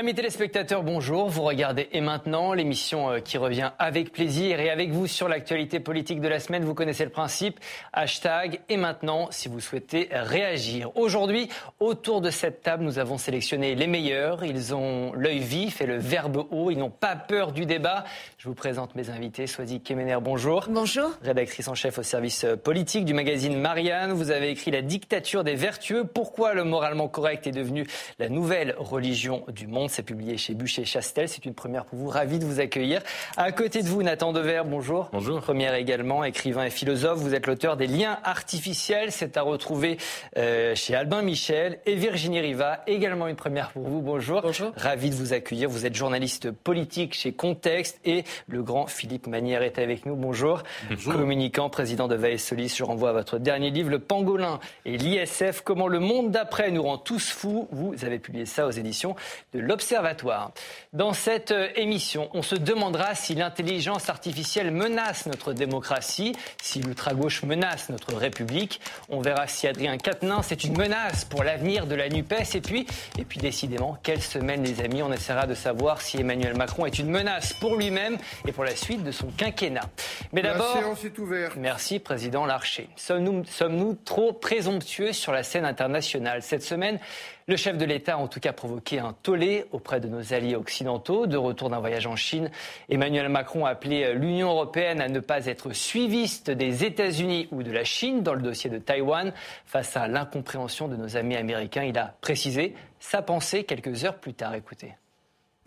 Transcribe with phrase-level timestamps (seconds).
[0.00, 1.28] Amis téléspectateurs, bonjour.
[1.28, 5.78] Vous regardez Et maintenant, l'émission euh, qui revient avec plaisir et avec vous sur l'actualité
[5.78, 6.64] politique de la semaine.
[6.64, 7.60] Vous connaissez le principe.
[7.92, 10.90] Hashtag Et maintenant, si vous souhaitez réagir.
[10.96, 14.42] Aujourd'hui, autour de cette table, nous avons sélectionné les meilleurs.
[14.42, 16.70] Ils ont l'œil vif et le verbe haut.
[16.70, 18.04] Ils n'ont pas peur du débat.
[18.38, 19.46] Je vous présente mes invités.
[19.46, 20.68] Soisy Kemener, bonjour.
[20.70, 21.10] Bonjour.
[21.22, 24.12] Rédactrice en chef au service euh, politique du magazine Marianne.
[24.12, 26.04] Vous avez écrit La dictature des vertueux.
[26.04, 27.86] Pourquoi le moralement correct est devenu
[28.18, 29.89] la nouvelle religion du monde?
[29.90, 31.28] C'est publié chez Bûcher Chastel.
[31.28, 32.08] C'est une première pour vous.
[32.08, 33.02] Ravi de vous accueillir.
[33.36, 35.08] À côté de vous, Nathan Dever, bonjour.
[35.12, 35.40] Bonjour.
[35.40, 37.18] Première également, écrivain et philosophe.
[37.18, 39.12] Vous êtes l'auteur des Liens artificiels.
[39.12, 39.98] C'est à retrouver
[40.36, 42.82] euh, chez Albin Michel et Virginie Riva.
[42.86, 44.00] Également une première pour vous.
[44.00, 44.42] Bonjour.
[44.42, 44.72] Bonjour.
[44.76, 45.68] Ravi de vous accueillir.
[45.68, 50.16] Vous êtes journaliste politique chez Contexte et le grand Philippe Manière est avec nous.
[50.16, 50.62] Bonjour.
[50.88, 51.14] Bonjour.
[51.14, 52.74] Communicant, président de Vae Solis.
[52.76, 55.62] Je renvoie à votre dernier livre, Le Pangolin et l'ISF.
[55.62, 57.68] Comment le monde d'après nous rend tous fous.
[57.72, 59.16] Vous avez publié ça aux éditions
[59.52, 60.52] de l'Observatoire.
[60.92, 67.44] Dans cette euh, émission, on se demandera si l'intelligence artificielle menace notre démocratie, si l'ultra-gauche
[67.44, 68.78] menace notre République.
[69.08, 72.56] On verra si Adrien Quatennens c'est une menace pour l'avenir de la NUPES.
[72.56, 72.86] Et puis,
[73.18, 76.98] et puis décidément, quelle semaine les amis, on essaiera de savoir si Emmanuel Macron est
[76.98, 79.88] une menace pour lui-même et pour la suite de son quinquennat.
[80.32, 81.56] Mais d'abord, la séance est ouverte.
[81.56, 82.90] Merci, Président Larcher.
[82.96, 86.42] Sommes-nous sommes trop présomptueux sur la scène internationale?
[86.42, 86.98] Cette semaine,
[87.46, 90.56] le chef de l'État a en tout cas provoqué un tollé auprès de nos alliés
[90.56, 91.26] occidentaux.
[91.26, 92.50] De retour d'un voyage en Chine,
[92.88, 97.70] Emmanuel Macron a appelé l'Union européenne à ne pas être suiviste des États-Unis ou de
[97.70, 99.32] la Chine dans le dossier de Taïwan.
[99.66, 104.34] Face à l'incompréhension de nos amis américains, il a précisé sa pensée quelques heures plus
[104.34, 104.54] tard.
[104.54, 104.94] Écoutez.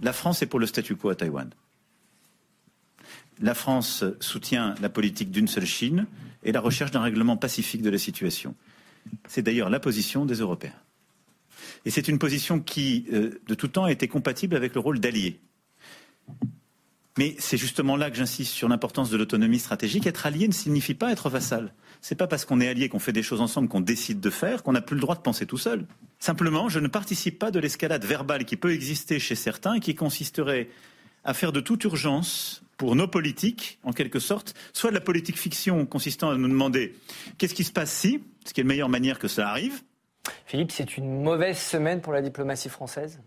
[0.01, 1.49] La France est pour le statu quo à Taïwan.
[3.41, 6.05] La France soutient la politique d'une seule Chine
[6.43, 8.55] et la recherche d'un règlement pacifique de la situation.
[9.27, 10.73] C'est d'ailleurs la position des Européens.
[11.85, 14.99] Et c'est une position qui, euh, de tout temps, a été compatible avec le rôle
[14.99, 15.39] d'allié.
[17.17, 20.07] Mais c'est justement là que j'insiste sur l'importance de l'autonomie stratégique.
[20.07, 21.73] Être allié ne signifie pas être vassal.
[22.01, 24.63] C'est pas parce qu'on est allié, qu'on fait des choses ensemble, qu'on décide de faire,
[24.63, 25.85] qu'on n'a plus le droit de penser tout seul.
[26.19, 29.93] Simplement, je ne participe pas de l'escalade verbale qui peut exister chez certains et qui
[29.93, 30.69] consisterait
[31.23, 35.37] à faire de toute urgence pour nos politiques, en quelque sorte, soit de la politique
[35.37, 36.95] fiction consistant à nous demander
[37.37, 39.83] qu'est-ce qui se passe si, ce qui est la meilleure manière que ça arrive,
[40.45, 43.19] Philippe, c'est une mauvaise semaine pour la diplomatie française?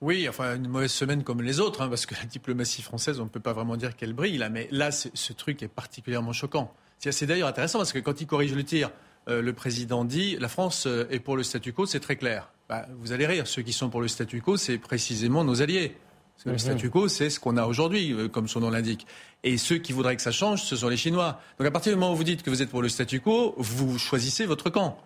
[0.00, 3.24] Oui, enfin une mauvaise semaine comme les autres, hein, parce que la diplomatie française, on
[3.24, 6.72] ne peut pas vraiment dire qu'elle brille là, mais là, ce truc est particulièrement choquant.
[6.98, 8.90] C'est d'ailleurs intéressant parce que quand il corrige le tir,
[9.28, 12.50] euh, le président dit la France euh, est pour le statu quo, c'est très clair.
[12.68, 15.96] Bah, vous allez rire, ceux qui sont pour le statu quo, c'est précisément nos alliés.
[16.34, 16.58] Parce que le mhm.
[16.58, 19.06] statu quo, c'est ce qu'on a aujourd'hui, euh, comme son nom l'indique.
[19.42, 21.40] Et ceux qui voudraient que ça change, ce sont les Chinois.
[21.58, 23.54] Donc à partir du moment où vous dites que vous êtes pour le statu quo,
[23.58, 24.98] vous choisissez votre camp.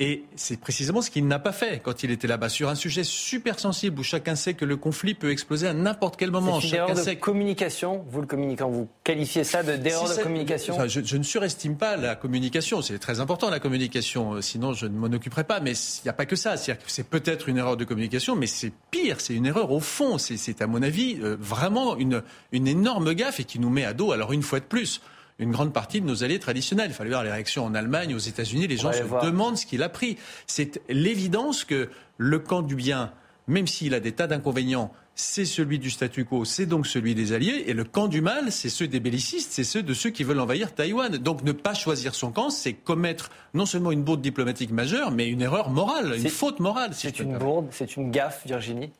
[0.00, 3.04] Et c'est précisément ce qu'il n'a pas fait quand il était là-bas, sur un sujet
[3.04, 6.60] super sensible où chacun sait que le conflit peut exploser à n'importe quel moment.
[6.60, 11.00] C'est une erreur de communication, vous le communiquant, vous qualifiez ça d'erreur de, communication je,
[11.00, 14.98] je, ne surestime pas la communication, c'est très important la communication, euh, sinon je ne
[14.98, 16.56] m'en occuperai pas, mais il n'y a pas que ça.
[16.56, 20.18] C'est peut-être une erreur de communication, mais c'est pire, c'est une erreur au fond.
[20.18, 23.92] C'est à mon avis euh, vraiment une, une énorme gaffe et qui nous met à
[23.92, 25.00] dos, alors une fois de plus
[25.38, 26.90] une grande partie de nos alliés traditionnels.
[26.90, 28.66] Il fallait voir les réactions en Allemagne, aux États-Unis.
[28.66, 30.16] Les gens se demandent ce qu'il a pris.
[30.46, 33.12] C'est l'évidence que le camp du bien,
[33.48, 37.32] même s'il a des tas d'inconvénients, c'est celui du statu quo, c'est donc celui des
[37.32, 40.24] alliés, et le camp du mal, c'est ceux des bellicistes, c'est ceux de ceux qui
[40.24, 41.16] veulent envahir Taïwan.
[41.18, 45.28] Donc ne pas choisir son camp, c'est commettre non seulement une bourde diplomatique majeure, mais
[45.28, 46.90] une erreur morale, une faute morale.
[46.94, 48.90] c'est une bourde, c'est une gaffe, Virginie?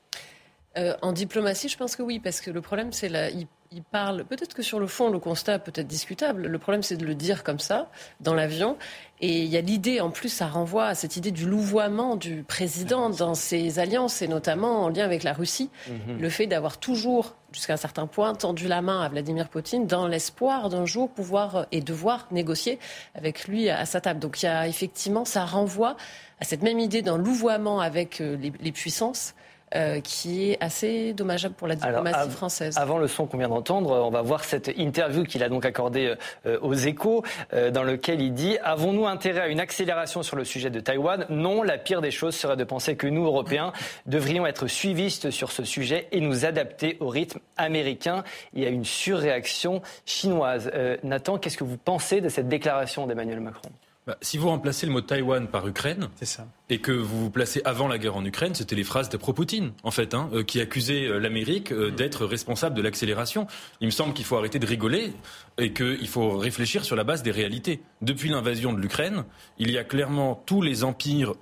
[0.77, 3.31] Euh, En diplomatie, je pense que oui, parce que le problème, c'est la
[3.75, 6.47] il parle, peut-être que sur le fond, le constat peut être discutable.
[6.47, 7.91] Le problème, c'est de le dire comme ça,
[8.21, 8.77] dans l'avion.
[9.21, 12.45] Et il y a l'idée, en plus, ça renvoie à cette idée du louvoiement du
[12.45, 15.71] président dans ses alliances, et notamment en lien avec la Russie.
[15.89, 16.21] Mhm.
[16.21, 20.07] Le fait d'avoir toujours, jusqu'à un certain point, tendu la main à Vladimir Poutine dans
[20.07, 22.79] l'espoir d'un jour pouvoir et devoir négocier
[23.17, 24.21] avec lui à sa table.
[24.21, 25.97] Donc il y a effectivement, ça renvoie
[26.39, 29.35] à cette même idée d'un louvoiement avec euh, les puissances
[29.75, 32.77] euh, qui est assez dommageable pour la diplomatie française.
[32.79, 36.15] Avant le son qu'on vient d'entendre, on va voir cette interview qu'il a donc accordée
[36.47, 37.25] euh, aux échos,
[37.55, 41.27] euh, dans lequel il dit Avons-nous intérêt à une accélération sur le sujet de Taïwan?
[41.29, 43.73] Non, la pire des choses serait de penser que nous, Européens,
[44.07, 48.23] devrions être suivistes sur ce sujet et nous adapter au rythme américain
[48.55, 50.71] et à une surréaction chinoise.
[51.03, 53.71] Nathan, qu'est-ce que vous pensez de cette déclaration d'Emmanuel Macron?
[54.07, 56.47] Bah, si vous remplacez le mot Taïwan par Ukraine, ça.
[56.69, 59.73] et que vous vous placez avant la guerre en Ukraine, c'était les phrases de pro-Poutine,
[59.83, 63.47] en fait, hein, euh, qui accusaient euh, l'Amérique euh, d'être responsable de l'accélération.
[63.81, 65.15] Il me semble qu'il faut arrêter de rigoler
[65.59, 67.81] et qu'il faut réfléchir sur la base des réalités.
[68.03, 69.25] Depuis l'invasion de l'Ukraine,
[69.59, 71.35] il y a clairement tous les empires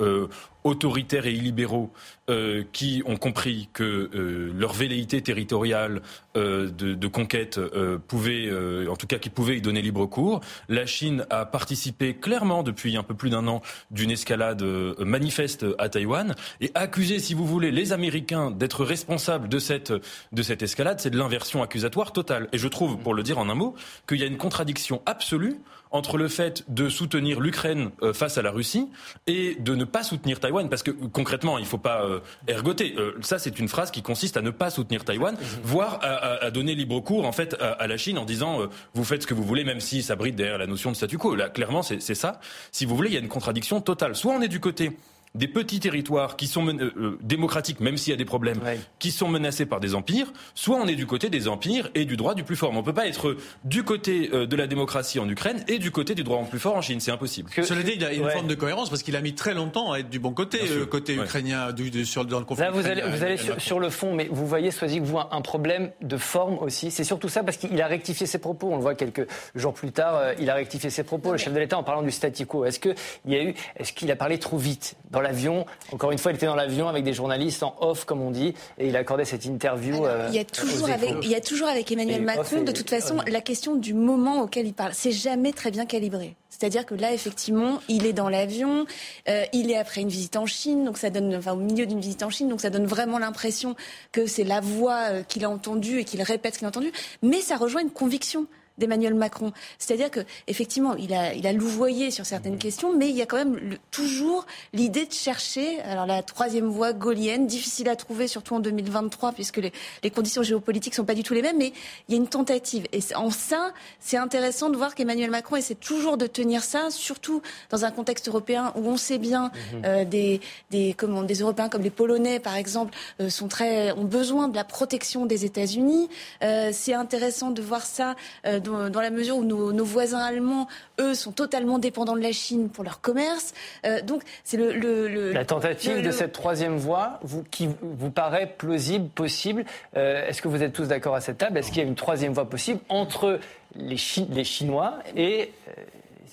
[0.64, 1.92] autoritaires et illibéraux
[2.30, 6.02] euh, qui ont compris que euh, leur velléité territoriale
[6.36, 7.60] euh, de, conquête
[8.08, 8.50] pouvait,
[8.88, 10.40] en tout cas qui pouvait y donner libre cours.
[10.68, 13.60] La Chine a participé clairement depuis un peu plus d'un an
[13.90, 14.62] d'une escalade
[14.98, 20.42] manifeste à Taïwan et accusé, si vous voulez, les Américains d'être responsables de cette, de
[20.42, 21.00] cette escalade.
[21.00, 22.48] C'est de l'inversion accusatoire totale.
[22.52, 23.74] Et je trouve, pour le dire en un mot,
[24.08, 25.60] qu'il y a une contradiction absolue
[25.92, 28.88] entre le fait de soutenir l'Ukraine euh, face à la Russie
[29.26, 32.94] et de ne pas soutenir Taïwan, parce que concrètement, il ne faut pas euh, ergoter.
[32.96, 36.74] Euh, ça, c'est une phrase qui consiste à ne pas soutenir Taïwan, voire à, donner
[36.74, 38.60] libre cours en fait à, la Chine en disant
[38.94, 41.18] vous faites ce que vous voulez, même si ça bride derrière la notion de statu
[41.18, 41.34] quo.
[41.34, 42.40] Là, clairement, c'est ça.
[42.70, 44.16] Si vous voulez, il y a une contradiction totale.
[44.16, 44.92] Soit on est du côté
[45.34, 48.60] des petits territoires qui sont euh, euh, démocratiques, même s'il y a des problèmes,
[48.98, 52.16] qui sont menacés par des empires, soit on est du côté des empires et du
[52.16, 52.70] droit du plus fort.
[52.72, 55.90] on ne peut pas être du côté euh, de la démocratie en Ukraine et du
[55.90, 57.00] côté du droit du plus fort en Chine.
[57.00, 57.50] C'est impossible.
[57.62, 59.92] Cela dit, il y a une forme de cohérence parce qu'il a mis très longtemps
[59.92, 62.64] à être du bon côté, côté ukrainien du, sur, dans le conflit.
[62.64, 65.40] Là, vous allez, vous allez sur, le fond, mais vous voyez, Soisy, que vous un
[65.40, 66.90] problème de forme aussi.
[66.90, 68.68] C'est surtout ça parce qu'il a rectifié ses propos.
[68.70, 71.58] On le voit quelques jours plus tard, il a rectifié ses propos, le chef de
[71.58, 72.64] l'État, en parlant du statu quo.
[72.64, 72.94] Est-ce qu'il
[73.26, 76.36] y a eu, est-ce qu'il a parlé trop vite dans l'avion encore une fois, il
[76.36, 79.44] était dans l'avion avec des journalistes en off, comme on dit, et il accordait cette
[79.44, 80.04] interview.
[80.04, 82.90] Euh, il, y a toujours avec, il y a toujours avec Emmanuel Macron, de toute
[82.90, 84.92] façon, la question du moment auquel il parle.
[84.94, 86.34] C'est jamais très bien calibré.
[86.48, 88.86] C'est-à-dire que là, effectivement, il est dans l'avion,
[89.28, 92.00] euh, il est après une visite en Chine, donc ça donne, enfin, au milieu d'une
[92.00, 93.74] visite en Chine, donc ça donne vraiment l'impression
[94.12, 96.92] que c'est la voix euh, qu'il a entendue et qu'il répète ce qu'il a entendu.
[97.22, 98.46] Mais ça rejoint une conviction
[98.78, 99.52] d'Emmanuel Macron.
[99.78, 102.58] C'est-à-dire que effectivement, il a, il a louvoyé sur certaines mmh.
[102.58, 106.92] questions, mais il y a quand même toujours l'idée de chercher, alors la troisième voie
[106.92, 109.72] gaulienne, difficile à trouver, surtout en 2023, puisque les,
[110.02, 111.72] les conditions géopolitiques sont pas du tout les mêmes, mais
[112.08, 112.86] il y a une tentative.
[112.92, 117.42] Et en ça, c'est intéressant de voir qu'Emmanuel Macron essaie toujours de tenir ça, surtout
[117.70, 119.76] dans un contexte européen où on sait bien mmh.
[119.84, 120.40] euh, des,
[120.70, 124.56] des, comment, des Européens comme les Polonais, par exemple, euh, sont très, ont besoin de
[124.56, 126.08] la protection des États-Unis.
[126.42, 128.14] Euh, c'est intéressant de voir ça
[128.62, 130.68] dans, la mesure où nos, voisins allemands,
[131.00, 133.54] eux, sont totalement dépendants de la Chine pour leur commerce.
[133.84, 139.08] Euh, donc, c'est le, La tentative de cette troisième voie, vous, qui vous paraît plausible,
[139.08, 139.64] possible.
[139.96, 141.58] Euh, est-ce que vous êtes tous d'accord à cette table?
[141.58, 143.40] Est-ce qu'il y a une troisième voie possible entre
[143.74, 143.96] les,
[144.30, 145.52] les Chinois et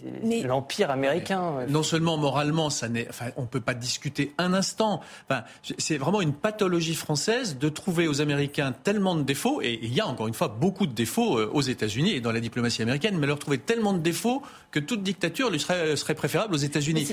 [0.05, 1.65] euh, l'empire américain.
[1.67, 5.01] Non seulement moralement, ça n'est, enfin, on peut pas discuter un instant.
[5.29, 5.43] Enfin,
[5.77, 9.99] c'est vraiment une pathologie française de trouver aux Américains tellement de défauts, et il y
[9.99, 13.17] a encore une fois beaucoup de défauts euh, aux États-Unis et dans la diplomatie américaine,
[13.17, 14.41] mais leur trouver tellement de défauts
[14.71, 17.07] que toute dictature lui serait, serait préférable aux États-Unis.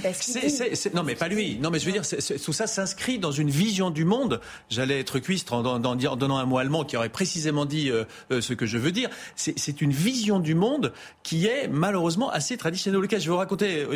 [0.94, 1.58] Non, mais pas lui.
[1.58, 2.02] Non, mais je veux dire,
[2.44, 4.40] tout ça s'inscrit dans une vision du monde.
[4.68, 8.40] J'allais être cuistre en, en, donnant un mot allemand qui aurait précisément dit euh, euh,
[8.40, 9.08] ce que je veux dire.
[9.34, 10.92] C'est une vision du monde
[11.22, 13.86] qui est malheureusement assez traditionnelle je vais vous raconter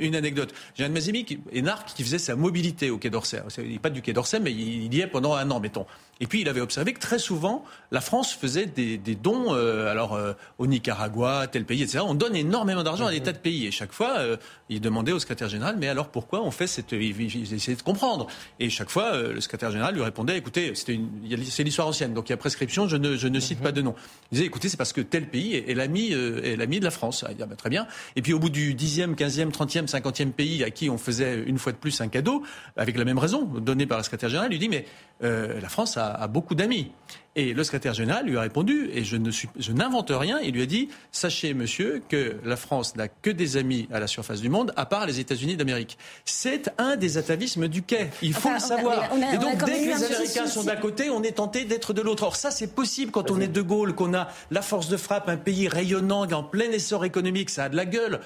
[0.00, 0.52] une anecdote.
[0.74, 3.42] J'ai un de mes amis, qui, Énarque, qui faisait sa mobilité au Quai d'Orsay.
[3.58, 5.86] Il n'est pas du Quai d'Orsay, mais il y est pendant un an, mettons.
[6.20, 10.14] Et puis il avait observé que très souvent, la France faisait des, dons, euh, alors
[10.14, 12.00] euh, au Nicaragua, tel pays, etc.
[12.06, 13.66] On donne énormément d'argent à des tas de pays.
[13.66, 14.36] Et chaque fois, euh,
[14.68, 16.92] il demandait au secrétaire général, mais alors pourquoi on fait cette...
[16.92, 18.26] Il, essayait de comprendre.
[18.58, 22.34] Et chaque fois, le secrétaire général lui répondait, écoutez, c'est l'histoire ancienne, donc il y
[22.34, 23.94] a prescription, je ne, je ne cite pas de nom.
[24.30, 27.24] Il disait, écoutez, c'est parce que tel pays est, est l'ami de la France.
[27.28, 27.86] Il dit, ah, ben, très bien.
[28.16, 31.58] Et puis au bout du 10e, 15e, 30e, 50e pays à qui on faisait une
[31.58, 32.42] fois de plus un cadeau,
[32.76, 34.84] avec la même raison, donné par le secrétaire général, il lui dit, mais
[35.22, 36.92] euh, la France a, beaucoup d'amis.
[37.36, 40.62] Et le secrétaire général lui a répondu, et je, ne je n'invente rien, il lui
[40.62, 44.48] a dit Sachez, monsieur, que la France n'a que des amis à la surface du
[44.48, 45.98] monde, à part les États-Unis d'Amérique.
[46.24, 48.10] C'est un des atavismes du quai.
[48.22, 49.04] Il faut le savoir.
[49.32, 52.24] et donc, dès que les Américains sont d'un côté, on est tenté d'être de l'autre.
[52.24, 55.28] Or, ça, c'est possible quand on est de Gaulle, qu'on a la force de frappe,
[55.28, 58.18] un pays rayonnant, en plein essor économique, ça a de la gueule.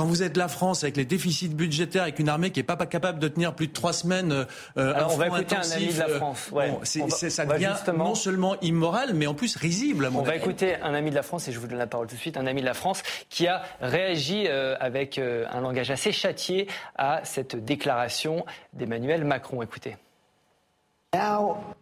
[0.00, 2.78] Quand vous êtes la France avec les déficits budgétaires, avec une armée qui n'est pas,
[2.86, 4.44] capable de tenir plus de trois semaines euh,
[4.78, 6.48] euh Alors, on va écouter un ami de la France.
[6.50, 6.72] Ouais.
[6.84, 10.06] ça devient non seulement immoral, mais en plus risible.
[10.06, 11.86] À mon on va écouter un ami de la France, et je vous donne la
[11.86, 15.44] parole tout de suite, un ami de la France qui a réagi euh, avec euh,
[15.52, 16.66] un langage assez châtié
[16.96, 19.60] à cette déclaration d'Emmanuel Macron.
[19.60, 19.98] Écoutez.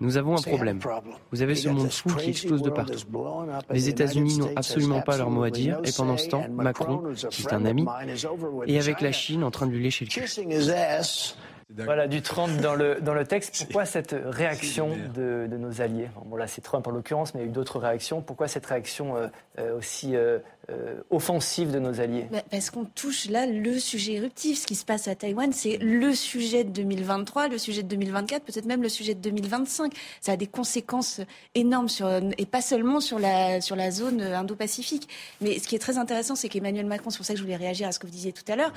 [0.00, 0.80] Nous avons un problème.
[1.32, 2.99] Vous avez ce monde fou qui explose de partout.
[3.70, 7.42] Les États-Unis n'ont absolument pas leur mot à dire, et pendant ce temps, Macron, qui
[7.42, 7.87] est un ami,
[8.66, 10.25] est avec la Chine en train de lui lécher le cul.
[11.70, 13.64] Voilà, du 30 dans le, dans le texte.
[13.64, 16.08] Pourquoi cette réaction de, de, nos alliés?
[16.25, 18.23] Bon, là, c'est Trump en l'occurrence, mais il y a eu d'autres réactions.
[18.23, 20.38] Pourquoi cette réaction euh, euh, aussi euh,
[20.70, 24.60] euh, offensive de nos alliés bah, Parce qu'on touche là le sujet éruptif.
[24.60, 28.44] Ce qui se passe à Taïwan, c'est le sujet de 2023, le sujet de 2024,
[28.44, 29.94] peut-être même le sujet de 2025.
[30.20, 31.22] Ça a des conséquences
[31.54, 35.08] énormes sur, et pas seulement sur la, sur la zone Indo-Pacifique.
[35.40, 37.56] Mais ce qui est très intéressant, c'est qu'Emmanuel Macron, c'est pour ça que je voulais
[37.56, 38.72] réagir à ce que vous disiez tout à l'heure,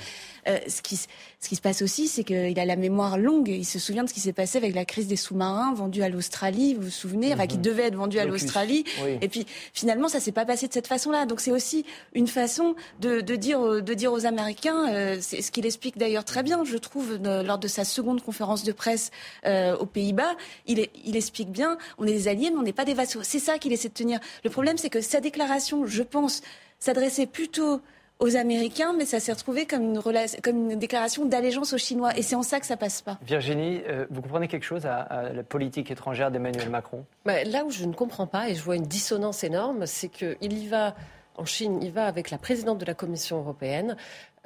[0.47, 3.49] euh, ce, qui, ce qui se passe aussi, c'est qu'il a la mémoire longue.
[3.49, 6.09] Il se souvient de ce qui s'est passé avec la crise des sous-marins vendus à
[6.09, 7.63] l'Australie, vous vous souvenez, enfin, qui mhm.
[7.63, 8.85] devaient être vendus à l'Australie.
[9.19, 11.25] Et puis finalement, ça s'est pas passé de cette façon-là.
[11.25, 11.80] Donc c'est aussi
[12.13, 16.43] une façon de, dire, de dire aux Américains, euh, c'est ce qu'il explique d'ailleurs très
[16.43, 19.11] bien, je trouve, lors de sa seconde conférence de presse
[19.45, 20.35] euh, aux Pays-Bas,
[20.67, 23.21] il, il explique bien, on est des alliés, mais on n'est pas des vassaux.
[23.23, 24.19] C'est ça qu'il essaie de tenir.
[24.43, 26.41] Le problème, c'est que sa déclaration, je pense,
[26.79, 27.81] s'adressait plutôt
[28.21, 30.01] aux Américains, mais ça s'est retrouvé comme une,
[30.43, 32.15] comme une déclaration d'allégeance aux Chinois.
[32.15, 33.17] Et c'est en ça que ça passe pas.
[33.25, 37.03] Virginie, euh, vous comprenez quelque chose à, la politique étrangère d'Emmanuel Macron?
[37.25, 40.53] Bah, Là où je ne comprends pas, et je vois une dissonance énorme, c'est qu'il
[40.53, 40.95] y va
[41.35, 43.95] en Chine, il va avec la présidente de la Commission européenne.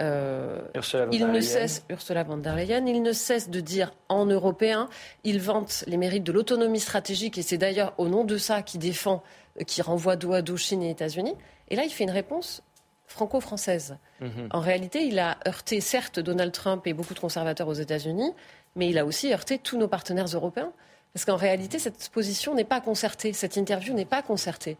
[0.02, 3.94] Euh, Ursula, von il ne cesse, Ursula von der Leyen, il ne cesse de dire
[4.10, 4.90] en européen,
[5.24, 8.82] il vante les mérites de l'autonomie stratégique et c'est d'ailleurs au nom de ça qu'il
[8.82, 9.24] défend,
[9.66, 11.36] qui renvoie dos à dos Chine et États-Unis.
[11.70, 12.62] Et là, il fait une réponse
[13.08, 13.98] franco-française.
[14.20, 14.50] Mhm.
[14.52, 18.32] En réalité, il a heurté certes Donald Trump et beaucoup de conservateurs aux États-Unis,
[18.76, 20.74] mais il a aussi heurté tous nos partenaires européens.
[21.14, 24.76] Parce qu'en réalité, cette position n'est pas concertée, cette interview n'est pas concertée.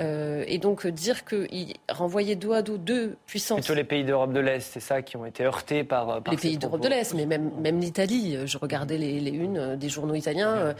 [0.00, 3.60] Euh, et donc dire qu'il renvoyait dos à dos deux puissances.
[3.60, 6.20] Plutôt les pays d'Europe de l'Est, c'est ça, qui ont été heurtés par.
[6.30, 8.36] les pays d'Europe de l'Est, mais même, même l'Italie.
[8.44, 10.74] Je regardais les, les unes des journaux italiens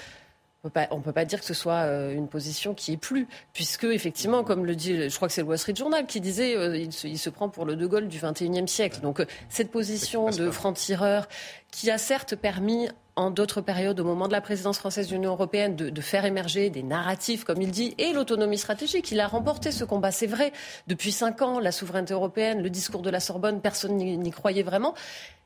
[0.90, 3.85] on ne peut pas dire que ce soit euh, une position qui est plus, puisque
[3.85, 6.76] effectivement, comme le dit, je crois que c'est le Wall Street Journal qui disait, euh,
[6.76, 9.00] il, se, prend pour le De Gaulle du XXIe siècle.
[9.00, 11.28] Donc euh, cette position de franc-tireur,
[11.71, 15.33] qui a certes permis en d'autres périodes, au moment de la présidence française de l'Union
[15.33, 19.11] européenne, de, faire émerger des narratifs, comme il dit, et l'autonomie stratégique.
[19.12, 20.52] Il a remporté ce combat, c'est vrai.
[20.87, 24.94] Depuis cinq ans, la souveraineté européenne, le discours de la Sorbonne, personne n'y croyait vraiment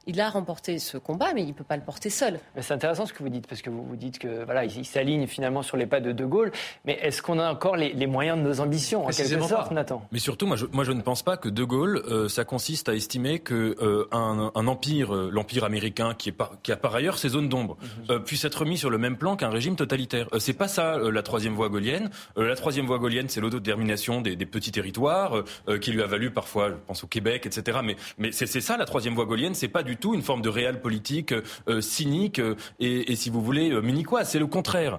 [0.09, 2.41] il a remporté ce combat, mais il ne peut pas le porter seul.
[2.59, 5.27] C'est intéressant ce que vous dites, parce que vous, vous dites que voilà, il, s'aligne
[5.27, 6.51] finalement sur les pas de De Gaulle.
[6.87, 10.03] Mais est-ce qu'on a encore les, moyens de nos ambitions, en quelque sorte, Nathan?
[10.11, 12.89] Mais surtout, moi je, moi je, ne pense pas que De Gaulle, euh, ça consiste
[12.89, 17.19] à estimer que euh, un, empire, euh, l'empire américain, qui, est qui a par ailleurs
[17.19, 17.77] ses zones d'ombre,
[18.09, 18.21] mhm.
[18.25, 20.29] puisse être mis sur le même plan qu'un régime totalitaire.
[20.39, 22.09] c'est pas ça la troisième voie gaulienne.
[22.37, 25.45] la troisième voie gaulienne, c'est l'autodétermination des, des petits territoires,
[25.83, 27.81] qui lui a valu parfois, je pense au Québec, etc.
[27.85, 29.55] Mais, mais c'est ça la troisième voie gaulienne.
[29.55, 31.33] C'est pas du tout une forme de réel politique
[31.69, 34.25] euh, cynique euh, et, si vous voulez, euh, minicois.
[34.25, 34.99] C'est le contraire.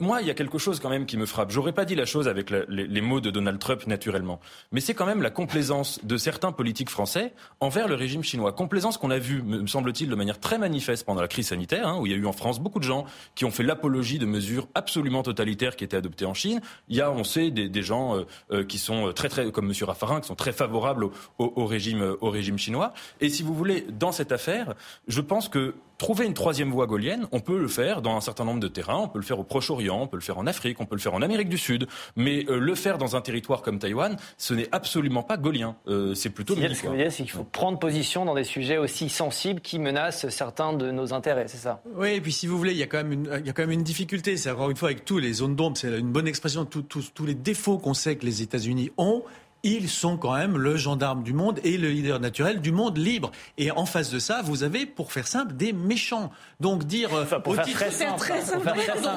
[0.00, 1.50] Moi, il y a quelque chose quand même qui me frappe.
[1.50, 4.38] J'aurais pas dit la chose avec les, mots de Donald Trump naturellement,
[4.70, 8.52] mais c'est quand même la complaisance de certains politiques français envers le régime chinois.
[8.52, 11.98] Complaisance qu'on a vue, me semble-t-il, de manière très manifeste pendant la crise sanitaire, hein,
[11.98, 14.26] où il y a eu en France beaucoup de gens qui ont fait l'apologie de
[14.26, 16.60] mesures absolument totalitaires qui étaient adoptées en Chine.
[16.88, 18.24] Il y a, on sait, des, gens
[18.68, 19.74] qui sont très très, comme M.
[19.82, 22.92] Raffarin, qui sont très favorables au, régime, au régime chinois.
[23.20, 24.74] Et si vous voulez, dans cette affaire,
[25.06, 28.44] je pense que trouver une troisième voie gaulienne, on peut le faire dans un certain
[28.44, 28.98] nombre de terrains.
[28.98, 31.00] On peut le faire au Proche-Orient, on peut le faire en Afrique, on peut le
[31.00, 31.88] faire en Amérique du Sud.
[32.16, 35.76] Mais euh, le faire dans un territoire comme Taïwan, ce n'est absolument pas gaulien.
[35.88, 38.78] Euh, c'est plutôt Ce que vous dire, c'est qu'il faut prendre position dans des sujets
[38.78, 41.82] aussi sensibles qui menacent certains de nos intérêts, c'est ça?
[41.96, 43.52] Oui, et puis si vous voulez, il y a quand même une, il y a
[43.52, 44.36] quand même une difficulté.
[44.36, 47.34] C'est encore une fois avec tous les zones d'ombre, c'est une bonne expression, tous les
[47.34, 49.24] défauts qu'on sait que les États-Unis ont
[49.62, 53.30] ils sont quand même le gendarme du monde et le leader naturel du monde libre.
[53.56, 56.30] Et en face de ça, vous avez, pour faire simple, des méchants.
[56.60, 58.32] Donc dire enfin, pour faire très simple,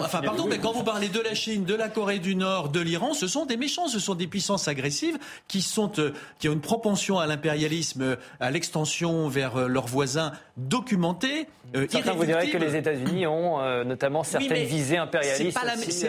[0.02, 2.80] enfin pardon, mais quand vous parlez de la Chine, de la Corée du Nord, de
[2.80, 5.18] l'Iran, ce sont des méchants, ce sont des puissances agressives
[5.48, 10.32] qui sont euh, qui ont une propension à l'impérialisme, à l'extension vers euh, leurs voisins
[10.58, 11.48] documentés.
[11.75, 15.58] Euh, Certains vous diraient que les États-Unis ont euh, notamment certaines visées impérialistes.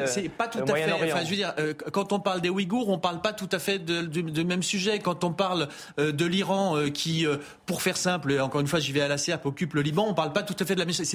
[0.07, 0.93] C'est pas, pas, tout à fait.
[0.93, 1.55] Enfin, je veux dire,
[1.93, 4.63] quand on parle des Ouïghours, on parle pas tout à fait de, de de même
[4.63, 4.99] sujet.
[4.99, 8.81] Quand on parle euh, de l'Iran euh, qui, euh, pour faire simple, encore une fois,
[8.81, 10.81] j'y vais à la serpe, occupe le Liban, on parle pas tout à fait de
[10.81, 11.15] la même chose.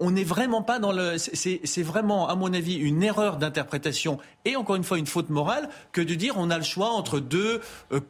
[0.00, 1.16] on n'est vraiment pas dans le.
[1.18, 5.68] C'est vraiment, à mon avis, une erreur d'interprétation et encore une fois une faute morale
[5.92, 7.60] que de dire on a le choix entre deux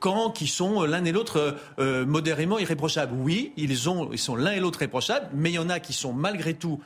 [0.00, 3.14] camps qui sont l'un et l'autre modérément irréprochables.
[3.14, 5.92] Oui, ils, ont, ils sont l'un et l'autre réprochables, mais il y en a qui
[5.92, 6.80] sont malgré tout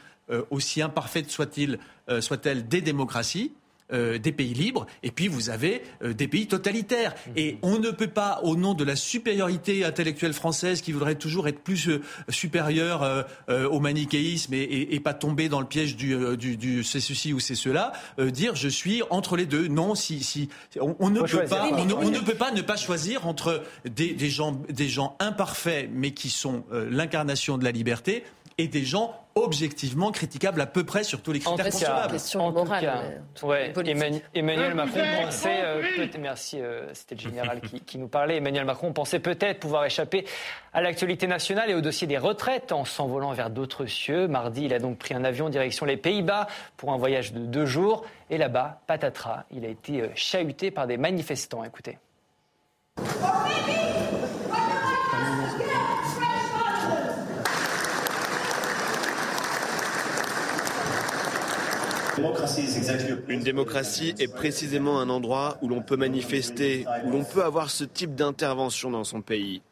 [0.51, 1.79] aussi imparfaites soient-elles
[2.69, 3.53] des démocraties.
[3.93, 7.15] Euh, des pays libres, et puis vous avez euh, des pays totalitaires.
[7.27, 7.33] Mhm.
[7.37, 11.47] Et on ne peut pas, au nom de la supériorité intellectuelle française, qui voudrait toujours
[11.47, 17.01] être plus euh, supérieure au manichéisme et, pas tomber dans le piège du, du, c'est
[17.01, 19.69] ceci ou c'est cela, dire je suis entre les deux.
[19.69, 20.49] Non, si, si
[20.81, 24.61] on, ne peut pas, on, ne, peut pas ne pas choisir entre des, des gens,
[24.69, 28.25] des gens imparfaits mais qui sont l'incarnation de la liberté
[28.63, 32.17] et des gens objectivement critiquables à peu près sur tous les critères consommables.
[32.37, 33.03] En tout cas,
[33.43, 33.73] ouais,
[34.35, 35.83] Emmanuel, Macron pensait, euh,
[36.21, 40.27] merci, euh, c'était le général qui, qui, nous parlait, Emmanuel Macron pensait peut-être pouvoir échapper
[40.73, 44.29] à l'actualité nationale et au dossier des retraites en s'envolant vers d'autres cieux.
[44.29, 47.67] Mardi, il a donc pris un avion direction les Pays-Bas pour un voyage de deux
[47.67, 48.05] jours.
[48.31, 51.65] Et là-bas, patatras, il a été euh, chahuté par des manifestants.
[51.65, 51.99] Écoutez.
[63.29, 67.85] Une démocratie est précisément un endroit où l'on peut manifester, où l'on peut avoir ce
[67.85, 69.63] type d'intervention dans son pays.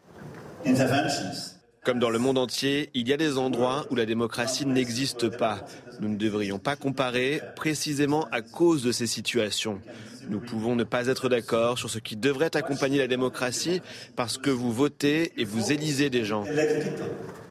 [1.85, 5.65] Comme dans le monde entier, il y a des endroits où la démocratie n'existe pas.
[6.01, 9.81] Nous ne devrions pas comparer précisément à cause de ces situations.
[10.29, 13.83] Nous pouvons ne pas être d'accord sur ce qui devrait accompagner la démocratie
[14.17, 16.45] parce que vous votez et vous élisez des gens.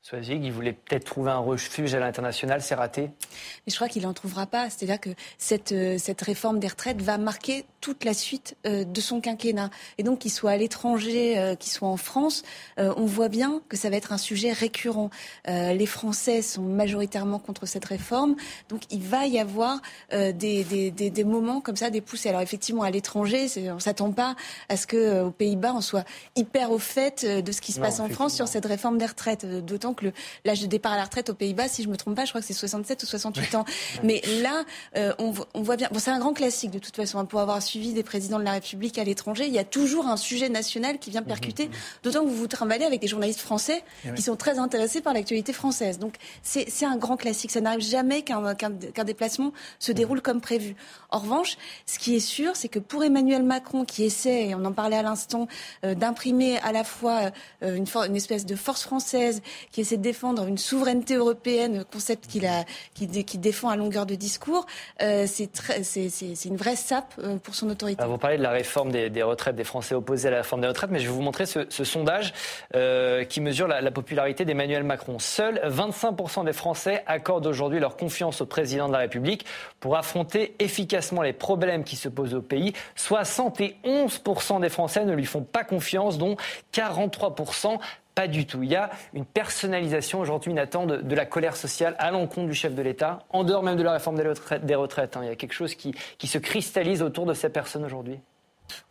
[0.01, 4.03] Swazig, il voulait peut-être trouver un refuge à l'international, c'est raté Mais je crois qu'il
[4.03, 4.69] n'en trouvera pas.
[4.69, 9.01] C'est-à-dire que cette, euh, cette réforme des retraites va marquer toute la suite euh, de
[9.01, 9.69] son quinquennat.
[9.97, 12.43] Et donc, qu'il soit à l'étranger, euh, qu'il soit en France,
[12.77, 15.09] on voit bien que ça va être un sujet récurrent.
[15.45, 18.35] les Français sont majoritairement contre cette réforme.
[18.69, 19.81] Donc, il va y avoir
[20.11, 22.29] des, des, des, des, moments comme ça, des poussées.
[22.29, 24.35] Alors, effectivement, à l'étranger, on ne s'attend pas
[24.69, 26.05] à ce qu'aux Pays-Bas, on soit
[26.35, 29.45] hyper au fait de ce qui se passe en France sur cette réforme des retraites.
[29.65, 30.11] D'autant que
[30.45, 32.31] l'âge de départ à la retraite aux Pays-Bas, si je ne me trompe pas, je
[32.31, 33.65] crois que c'est 67 ou 68 ans.
[34.03, 34.63] Mais là,
[34.95, 35.89] euh, on, on, voit bien.
[35.91, 37.19] Bon, c'est un grand classique de toute façon.
[37.19, 40.07] Hein, pour avoir suivi des présidents de la République à l'étranger, il y a toujours
[40.07, 41.67] un sujet national qui vient percuter.
[41.67, 42.03] Mmh, mmh, mmh.
[42.03, 45.13] D'autant que vous vous trimballez avec des journalistes français eh qui sont très intéressés par
[45.13, 45.99] l'actualité française.
[45.99, 47.51] Donc c'est un grand classique.
[47.51, 50.75] Ça n'arrive jamais qu'un qu déplacement se déroule comme prévu.
[51.09, 54.63] En revanche, ce qui est sûr, c'est que pour Emmanuel Macron, qui essaie, et on
[54.65, 55.47] en parlait à l'instant,
[55.83, 57.31] euh, d'imprimer à la fois
[57.63, 62.27] euh, une, une, espèce de force française, qui essaie de défendre une souveraineté européenne, concept
[62.27, 64.65] qu'il a, qui, qui, défend à longueur de discours,
[65.01, 68.03] euh, c'est une vraie sape euh, pour son autorité.
[68.05, 70.67] vous parlez de la réforme des, des, retraites des Français opposés à la réforme des
[70.67, 72.33] retraites, mais je vais vous montrer ce, ce sondage
[72.75, 75.19] euh, qui mesure la, la popularité d'Emmanuel Macron.
[75.19, 78.08] Seuls 25% des Français accordent aujourd'hui leur confiance
[78.41, 79.45] au président de la République
[79.79, 82.73] pour affronter efficacement les problèmes qui se posent au pays.
[82.97, 86.35] 71% des Français ne lui font pas confiance, dont
[86.73, 87.77] 43%
[88.15, 88.63] pas du tout.
[88.63, 92.75] Il y a une personnalisation aujourd'hui, une de, la colère sociale à l'encontre du chef
[92.75, 95.15] de l'État, en dehors même de la réforme des retraites.
[95.15, 95.21] Hein.
[95.23, 98.19] Il y a quelque chose qui, qui se cristallise autour de ces personnes aujourd'hui.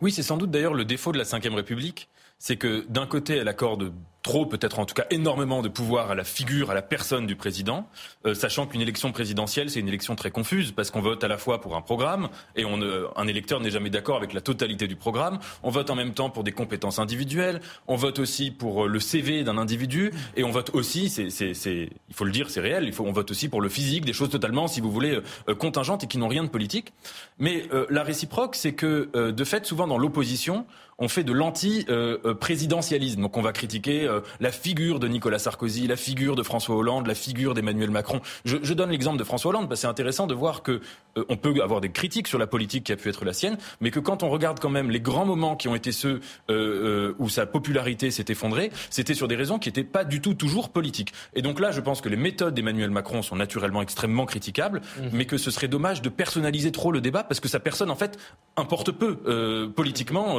[0.01, 3.37] Oui, c'est sans doute d'ailleurs le défaut de la Ve République, c'est que d'un côté,
[3.37, 6.81] elle accorde trop, peut-être en tout cas énormément de pouvoir à la figure, à la
[6.81, 7.87] personne du président,
[8.25, 11.37] euh, sachant qu'une élection présidentielle, c'est une élection très confuse, parce qu'on vote à la
[11.37, 12.79] fois pour un programme, et on,
[13.15, 16.29] un électeur n'est jamais d'accord avec la totalité du programme, on vote en même temps
[16.29, 20.51] pour des compétences individuelles, on vote aussi pour euh, le CV d'un individu, et on
[20.51, 24.05] vote aussi, c'est, il faut le dire, c'est réel, on vote aussi pour le physique,
[24.05, 26.93] des choses totalement, si vous voulez, euh, contingentes et qui n'ont rien de politique.
[27.37, 30.65] Mais la réciproque, c'est que, de fait, souvent dans l'opposition,
[30.99, 33.21] on fait de l'anti-présidentialisme.
[33.21, 34.08] Donc on va critiquer euh,
[34.39, 38.21] la figure de Nicolas Sarkozy, la figure de François Hollande, la figure d'Emmanuel Macron.
[38.45, 40.81] Je, donne l'exemple de François Hollande parce que c'est intéressant de voir que
[41.17, 43.57] euh, on peut avoir des critiques sur la politique qui a pu être la sienne,
[43.81, 46.19] mais que quand on regarde quand même les grands moments qui ont été ceux
[46.49, 50.33] euh, où sa popularité s'est effondrée, c'était sur des raisons qui n'étaient pas du tout
[50.33, 51.13] toujours politiques.
[51.33, 55.01] Et donc là, je pense que les méthodes d'Emmanuel Macron sont naturellement extrêmement critiquables, mmh.
[55.13, 57.95] mais que ce serait dommage de personnaliser trop le débat parce que sa personne, en
[57.95, 58.17] fait,
[58.55, 60.37] importe peu politiquement.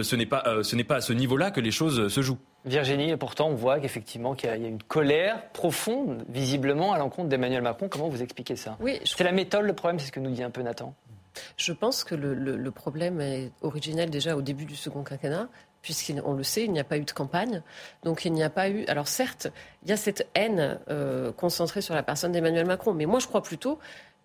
[0.00, 2.38] ce n'est pas, ce n'est pas à ce niveau-là que les choses se jouent.
[2.64, 7.28] Virginie, et pourtant on voit qu'effectivement qu'il y, a une colère profonde, visiblement, à l'encontre
[7.28, 7.88] d'Emmanuel Macron.
[7.88, 8.76] Comment vous expliquez ça?
[8.80, 10.94] Oui, C'est la méthode le problème, c'est ce que nous dit un peu Nathan.
[11.56, 15.48] Je pense que le, problème est originel déjà au début du second quinquennat,
[15.80, 17.62] puisqu'on le sait, il n'y a pas eu de campagne.
[18.04, 18.84] Donc il n'y a pas eu.
[18.86, 19.48] Alors certes,
[19.82, 23.26] il y a cette haine euh, concentrée sur la personne d'Emmanuel Macron, mais moi je
[23.26, 23.78] crois plutôt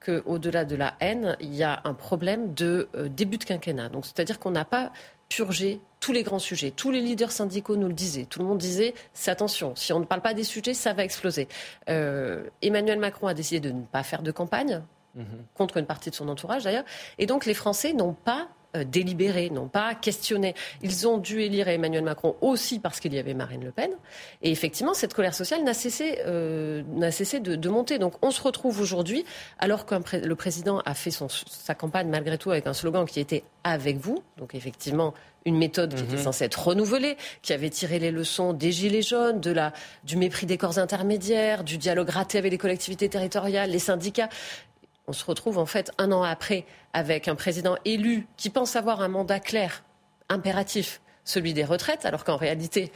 [0.06, 3.89] qu'au-delà de la haine, il y a un problème de euh, début de quinquennat.
[3.89, 4.91] Donc c'est-à-dire qu'on n'a pas
[5.29, 6.71] purgé tous les grands sujets.
[6.71, 8.25] Tous les leaders syndicaux nous le disaient.
[8.25, 11.03] Tout le monde disait, c'est attention, si on ne parle pas des sujets, ça va
[11.03, 11.47] exploser.
[11.89, 14.83] Euh, Emmanuel Macron a décidé de ne pas faire de campagne,
[15.15, 15.25] mhm.
[15.55, 16.85] contre une partie de son entourage d'ailleurs.
[17.17, 20.55] Et donc les Français n'ont pas euh, délibéré, n'ont pas questionné.
[20.81, 23.91] Ils ont dû élire Emmanuel Macron aussi parce qu'il y avait Marine Le Pen.
[24.41, 27.99] Et effectivement, cette colère sociale n'a cessé, euh, n'a cessé de, monter.
[27.99, 29.25] Donc on se retrouve aujourd'hui,
[29.59, 33.19] alors que le président a fait son, sa campagne malgré tout avec un slogan qui
[33.19, 34.23] était avec vous.
[34.37, 35.13] Donc effectivement,
[35.47, 36.23] une méthode qui était mhm.
[36.23, 39.71] censée être renouvelée, qui avait tiré les leçons des gilets jaunes, de la,
[40.03, 44.29] du mépris des corps intermédiaires, du dialogue raté avec les collectivités territoriales, les syndicats
[45.08, 49.02] on se retrouve en fait un an après avec un président élu qui pense avoir
[49.02, 49.84] un mandat clair,
[50.30, 52.91] impératif, celui des retraites, alors qu'en réalité,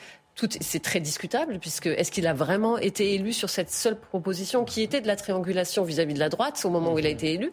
[0.61, 4.81] c'est très discutable, puisque est-ce qu'il a vraiment été élu sur cette seule proposition qui
[4.81, 7.51] était de la triangulation vis-à-vis de la droite au moment où il a été élu?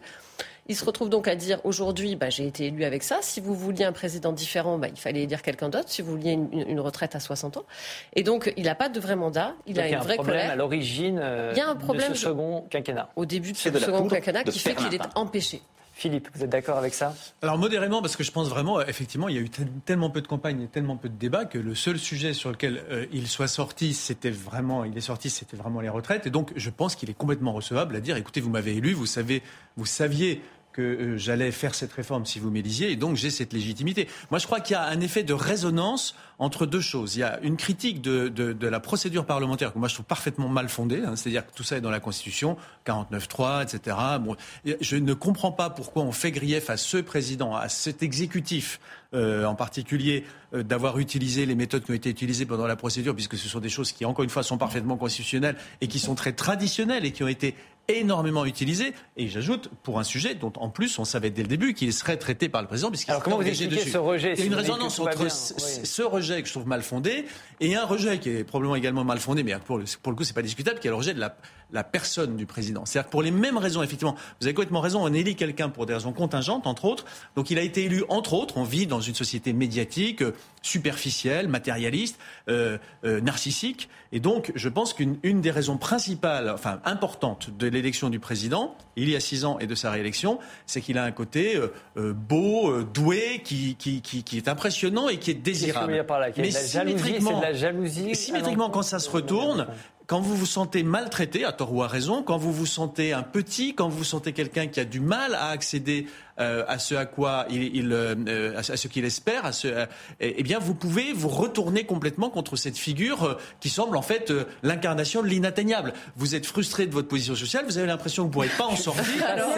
[0.69, 3.17] Il se retrouve donc à dire aujourd'hui, bah, j'ai été élu avec ça.
[3.21, 5.89] Si vous vouliez un président différent, bah, il fallait élire quelqu'un d'autre.
[5.89, 7.65] Si vous vouliez une, retraite à 60 ans.
[8.13, 9.53] Et donc, il n'a pas de vrai mandat.
[9.67, 10.51] Il a une vraie problème colère.
[10.51, 13.09] à l'origine il y a un problème de ce second quinquennat.
[13.15, 15.61] Au début de ce second quinquennat qui fait qu'il est empêché.
[15.99, 17.13] Philippe, vous êtes d'accord avec ça?
[17.41, 19.49] Alors modérément, parce que je pense vraiment, effectivement, il y a eu
[19.83, 22.81] tellement peu de campagnes et tellement peu de débats que le seul sujet sur lequel
[22.89, 26.25] euh, il soit sorti, c'était vraiment, il est sorti, c'était vraiment les retraites.
[26.25, 29.05] Et donc, je pense qu'il est complètement recevable à dire, écoutez, vous m'avez élu, vous
[29.05, 29.43] savez,
[29.75, 33.53] vous saviez que euh, j'allais faire cette réforme si vous m'élisiez, et donc j'ai cette
[33.53, 34.07] légitimité.
[34.31, 37.15] Moi, je crois qu'il y a un effet de résonance entre deux choses.
[37.15, 40.69] Il y a une critique de, la procédure parlementaire que moi je trouve parfaitement mal
[40.69, 42.55] fondée, hein, c'est-à-dire que tout ça est dans la Constitution,
[42.85, 43.97] 49.3, etc.
[44.21, 44.35] Bon,
[44.79, 48.79] je ne comprends pas pourquoi on fait grief à ce président, à cet exécutif
[49.15, 53.15] euh, en particulier, euh, d'avoir utilisé les méthodes qui ont été utilisées pendant la procédure,
[53.15, 56.13] puisque ce sont des choses qui, encore une fois, sont parfaitement constitutionnelles et qui sont
[56.13, 57.55] très traditionnelles et qui ont été
[57.89, 58.93] énormément utilisé.
[59.17, 62.17] Et j'ajoute, pour un sujet dont en plus on savait dès le début qu'il serait
[62.17, 62.89] traité par le président.
[62.89, 66.41] Puisqu'il Alors comment vous expliquez ce rejet Il y a une résonance entre ce rejet
[66.41, 67.25] que je trouve mal fondé
[67.59, 70.23] et un rejet qui est probablement également mal fondé, mais pour le, pour le coup
[70.23, 71.35] c'est pas discutable, qui est le rejet de la,
[71.71, 72.85] la personne du président.
[72.85, 75.85] C'est-à-dire que pour les mêmes raisons, effectivement, vous avez complètement raison, on élit quelqu'un pour
[75.85, 77.05] des raisons contingentes, entre autres.
[77.35, 81.47] Donc il a été élu, entre autres, on vit dans une société médiatique, euh, superficielle,
[81.47, 83.89] matérialiste, euh, euh, narcissique.
[84.11, 89.09] Et donc je pense qu'une des raisons principales, enfin importantes de l'élection du président, il
[89.09, 91.61] y a six ans, et de sa réélection, c'est qu'il a un côté
[91.95, 95.93] beau, doué, qui, qui, qui, est impressionnant et qui est désirable.
[95.93, 99.67] Là, Mais symétriquement, la jalousie, symétriquement quand ça se retourne,
[100.09, 103.21] quand vous vous sentez maltraité, à tort ou à raison, quand vous vous sentez un
[103.21, 106.07] petit, quand vous sentez quelqu'un qui a du mal à accéder
[106.39, 109.85] euh, à ce à quoi il, euh, à ce qu'il espère, à ce, euh,
[110.19, 115.21] eh bien, vous pouvez vous retourner complètement contre cette figure qui semble en fait l'incarnation
[115.21, 115.93] de l'inatteignable.
[116.15, 118.65] Vous êtes frustré de votre position sociale, vous avez l'impression que vous ne pourrez pas
[118.65, 119.23] en sortir.
[119.27, 119.53] Alors,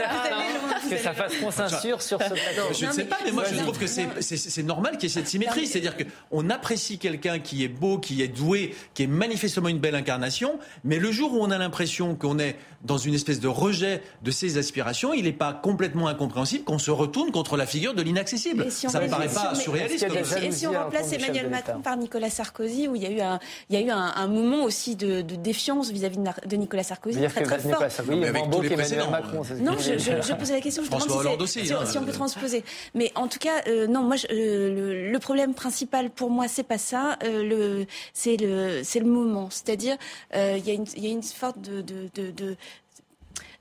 [0.95, 2.73] que ça fasse consensus sur ce plateau.
[2.77, 5.27] Je ne sais pas, mais moi je trouve que c'est normal qu'il y ait cette
[5.27, 5.67] symétrie.
[5.67, 9.95] C'est-à-dire qu'on apprécie quelqu'un qui est beau, qui est doué, qui est manifestement une belle
[9.95, 14.01] incarnation, mais le jour où on a l'impression qu'on est dans une espèce de rejet
[14.23, 18.01] de ses aspirations, il n'est pas complètement incompréhensible qu'on se retourne contre la figure de
[18.01, 18.71] l'inaccessible.
[18.71, 20.05] ça ne me paraît pas surréaliste.
[20.41, 23.39] Et si on remplace Emmanuel Macron par Nicolas Sarkozy, où il y a eu un,
[23.69, 27.59] il y a eu un, moment aussi de, défiance vis-à-vis de, Nicolas Sarkozy, très très
[27.59, 27.81] fort.
[27.81, 28.75] avec tous les.
[29.11, 32.63] Macron, non, je, je, posais la question, je demande si, si, si, on peut transposer.
[32.93, 36.77] Mais en tout cas, euh, non, moi, euh, le, problème principal pour moi, c'est pas
[36.77, 37.17] ça.
[37.23, 39.49] Euh, c'est le, moment.
[39.51, 39.97] C'est-à-dire,
[40.33, 42.55] il y, a une, y a une sorte de, de, de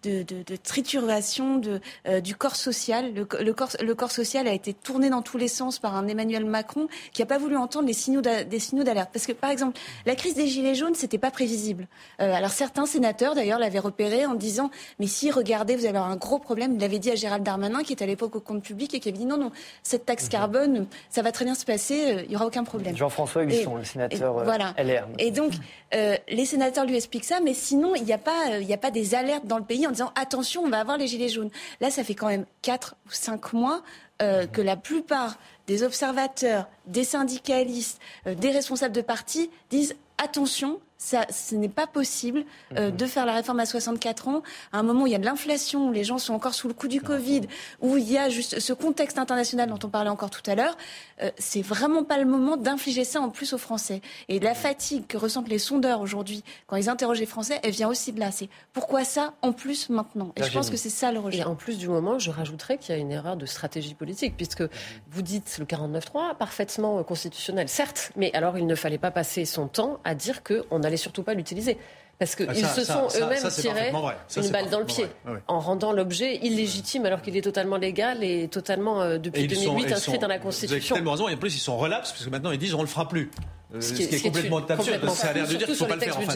[0.02, 3.12] de, de, de trituration de, euh, du corps social.
[3.14, 6.08] Le, le, corps, le corps social a été tourné dans tous les sens par un
[6.08, 9.10] Emmanuel Macron qui n'a pas voulu entendre les signaux des signaux d'alerte.
[9.12, 11.86] Parce que, par exemple, la crise des Gilets jaunes, c'était pas prévisible.
[12.20, 16.10] Euh, alors certains sénateurs, d'ailleurs, l'avaient repéré en disant Mais si, regardez, vous allez avoir
[16.10, 16.74] un gros problème.
[16.74, 19.08] Il l'avait dit à Gérald Darmanin, qui était à l'époque au compte public, et qui
[19.08, 20.30] avait dit Non, non, cette taxe mhm.
[20.30, 22.96] carbone, ça va très bien se passer, euh, il n'y aura aucun problème.
[22.96, 24.74] Jean-François Husson, le sénateur voilà.
[24.78, 25.06] LR.
[25.18, 25.52] Et donc,
[25.92, 29.14] les sénateurs lui expliquent ça, mais sinon, il n'y a, pas, il a pas des
[29.14, 31.50] alertes dans le pays en disant attention, on va avoir les gilets jaunes.
[31.80, 33.82] Là, ça fait quand même 4 ou 5 mois
[34.22, 40.78] euh, que la plupart des observateurs, des syndicalistes, euh, des responsables de partis disent attention,
[41.00, 42.44] ça, ce n'est pas possible
[42.76, 42.96] euh, mhm.
[42.96, 45.24] de faire la réforme à 64 ans, à un moment où il y a de
[45.24, 47.40] l'inflation, où les gens sont encore sous le coup du Covid,
[47.80, 50.76] où il y a juste ce contexte international dont on parlait encore tout à l'heure.
[51.22, 54.02] Euh, c'est vraiment pas le moment d'infliger ça en plus aux Français.
[54.28, 57.88] Et la fatigue que ressentent les sondeurs aujourd'hui quand ils interrogent les Français, elle vient
[57.88, 58.30] aussi de là.
[58.30, 60.32] C'est pourquoi ça en plus maintenant?
[60.36, 61.38] Et je pense que c'est ça le rejet.
[61.38, 64.36] Et en plus du moment, je rajouterais qu'il y a une erreur de stratégie politique,
[64.36, 64.64] puisque
[65.10, 69.66] vous dites le 49-3 parfaitement constitutionnel, certes, mais alors il ne fallait pas passer son
[69.66, 71.78] temps à dire qu'on a n'allait surtout pas l'utiliser.
[72.18, 73.92] Parce qu'ils ah, se sont eux-mêmes tirés
[74.36, 75.06] une balle dans le pied
[75.48, 80.18] en rendant l'objet illégitime alors qu'il est totalement légal et totalement, euh, depuis 2008, inscrit
[80.18, 80.76] dans la Constitution.
[80.76, 81.28] Vous avez tellement raison.
[81.28, 83.30] Et en plus, ils sont relapses parce que maintenant, ils disent on le fera plus.
[83.72, 85.08] Euh, ce, qui est, complètement absurde.
[85.10, 86.32] Ça a l'air de dire qu'il ne faut pas le faire en fin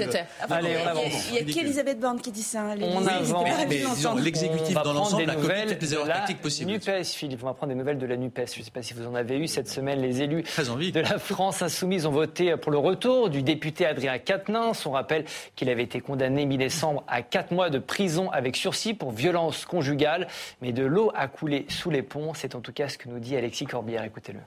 [0.51, 1.29] Allez, on avance.
[1.31, 2.62] Il n'y a qu'Elisabeth Borne qui dit ça.
[2.62, 4.23] Hein, on avance.
[4.23, 6.70] L'exécutif dans l'ensemble a commis toutes les erreurs tactiques possibles.
[6.70, 8.55] NUPES, Philippe, on va prendre des nouvelles de la NUPES.
[8.55, 10.01] Je ne sais pas si vous en avez eu cette semaine.
[10.01, 14.87] Les élus de la France insoumise ont voté pour le retour du député Adrien Quatennens.
[14.87, 15.25] On rappelle
[15.57, 20.29] qu'il avait été condamné mi-décembre à 4 mois de prison avec sursis pour violence conjugale.
[20.62, 22.33] Mais de l'eau a coulé sous les ponts.
[22.35, 24.05] C'est en tout cas ce que nous dit Alexis Corbière.
[24.05, 24.40] Écoutez-le.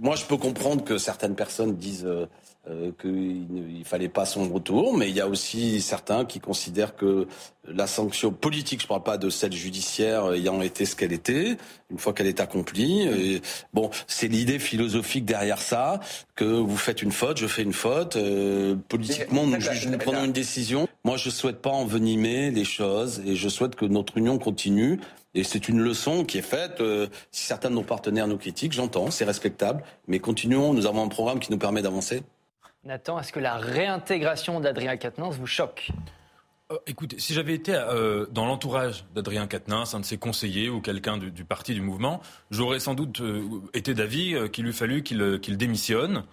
[0.00, 2.26] Moi, je peux comprendre que certaines personnes disent euh,
[3.00, 7.26] qu'il ne fallait pas son retour, mais il y a aussi certains qui considèrent que
[7.66, 11.56] la sanction politique, je ne parle pas de celle judiciaire ayant été ce qu'elle était,
[11.90, 13.02] une fois qu'elle est accomplie.
[13.02, 16.00] Et, bon, c'est l'idée philosophique derrière ça,
[16.34, 18.16] que vous faites une faute, je fais une faute.
[18.16, 20.88] Euh, politiquement, nous, nous prenons une décision.
[21.04, 25.00] Moi, je souhaite pas envenimer les choses et je souhaite que notre union continue.
[25.38, 26.80] Et c'est une leçon qui est faite.
[26.80, 29.84] Euh, si certains de nos partenaires nous critiquent, j'entends, c'est respectable.
[30.08, 32.24] Mais continuons, nous avons un programme qui nous permet d'avancer.
[32.82, 35.92] Nathan, est-ce que la réintégration d'Adrien Quatennens vous choque?
[36.72, 40.80] Euh, écoutez, si j'avais été euh, dans l'entourage d'Adrien Quatennens, un de ses conseillers ou
[40.80, 42.20] quelqu'un du, parti du mouvement,
[42.50, 46.24] j'aurais sans doute euh, été d'avis qu'il eût fallu qu'il démissionne,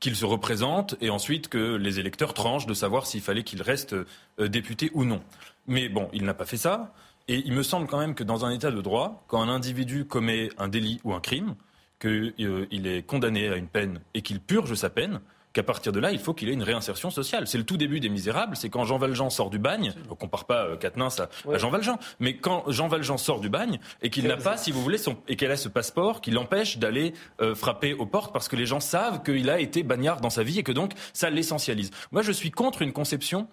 [0.00, 3.94] qu'il se représente et ensuite que les électeurs tranchent de savoir s'il fallait qu'il reste
[4.38, 5.20] député ou non.
[5.66, 6.94] Mais bon, il n'a pas fait ça.
[7.28, 10.04] Et il me semble quand même que dans un état de droit, quand un individu
[10.04, 11.54] commet un délit ou un crime,
[12.00, 15.20] qu'il est condamné à une peine et qu'il purge sa peine,
[15.54, 17.46] qu'à partir de là, il faut qu'il ait une réinsertion sociale.
[17.46, 20.44] C'est le tout début des Misérables, c'est quand Jean Valjean sort du bagne, on compare
[20.44, 24.26] pas euh, Quatennens à, Jean Valjean, mais quand Jean Valjean sort du bagne et qu'il
[24.26, 27.54] n'a pas, si vous voulez, son, et qu'elle a ce passeport qui l'empêche d'aller euh,
[27.54, 30.58] frapper aux portes parce que les gens savent qu'il a été bagnard dans sa vie
[30.58, 31.92] et que donc ça l'essentialise.
[32.10, 33.46] Moi, je suis contre une conception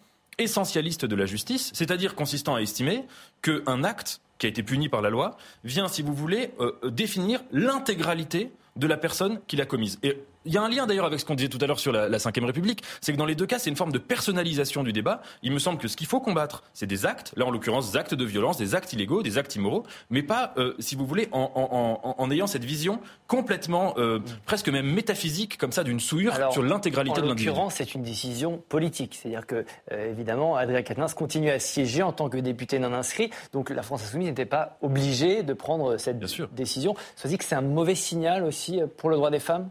[0.43, 3.05] essentialiste de la justice, c'est-à-dire consistant à estimer
[3.41, 7.41] qu'un acte qui a été puni par la loi vient, si vous voulez, euh, définir
[7.51, 9.99] l'intégralité de la personne qui l'a commise.
[10.45, 12.07] Il y a un lien d'ailleurs avec ce qu'on disait tout à l'heure sur la,
[12.07, 15.21] Ve République, c'est que dans les deux cas, c'est une forme de personnalisation du débat.
[15.43, 17.97] Il me semble que ce qu'il faut combattre, c'est des actes, là en l'occurrence des
[17.97, 21.27] actes de violence, des actes illégaux, des actes immoraux, mais pas, euh, si vous voulez,
[21.31, 27.21] en, ayant cette vision complètement, euh, presque même métaphysique, comme ça, d'une souillure sur l'intégralité
[27.21, 27.49] de l'individu.
[27.49, 29.17] En l'occurrence, c'est une décision politique.
[29.21, 33.29] C'est-à-dire que, euh, évidemment, Adrien Quatennens continue à siéger en tant que député non inscrit,
[33.53, 36.95] donc la France Insoumise n'était pas obligée de prendre cette décision.
[37.23, 39.69] Veut dire que c'est un mauvais signal aussi pour le droit des femmes?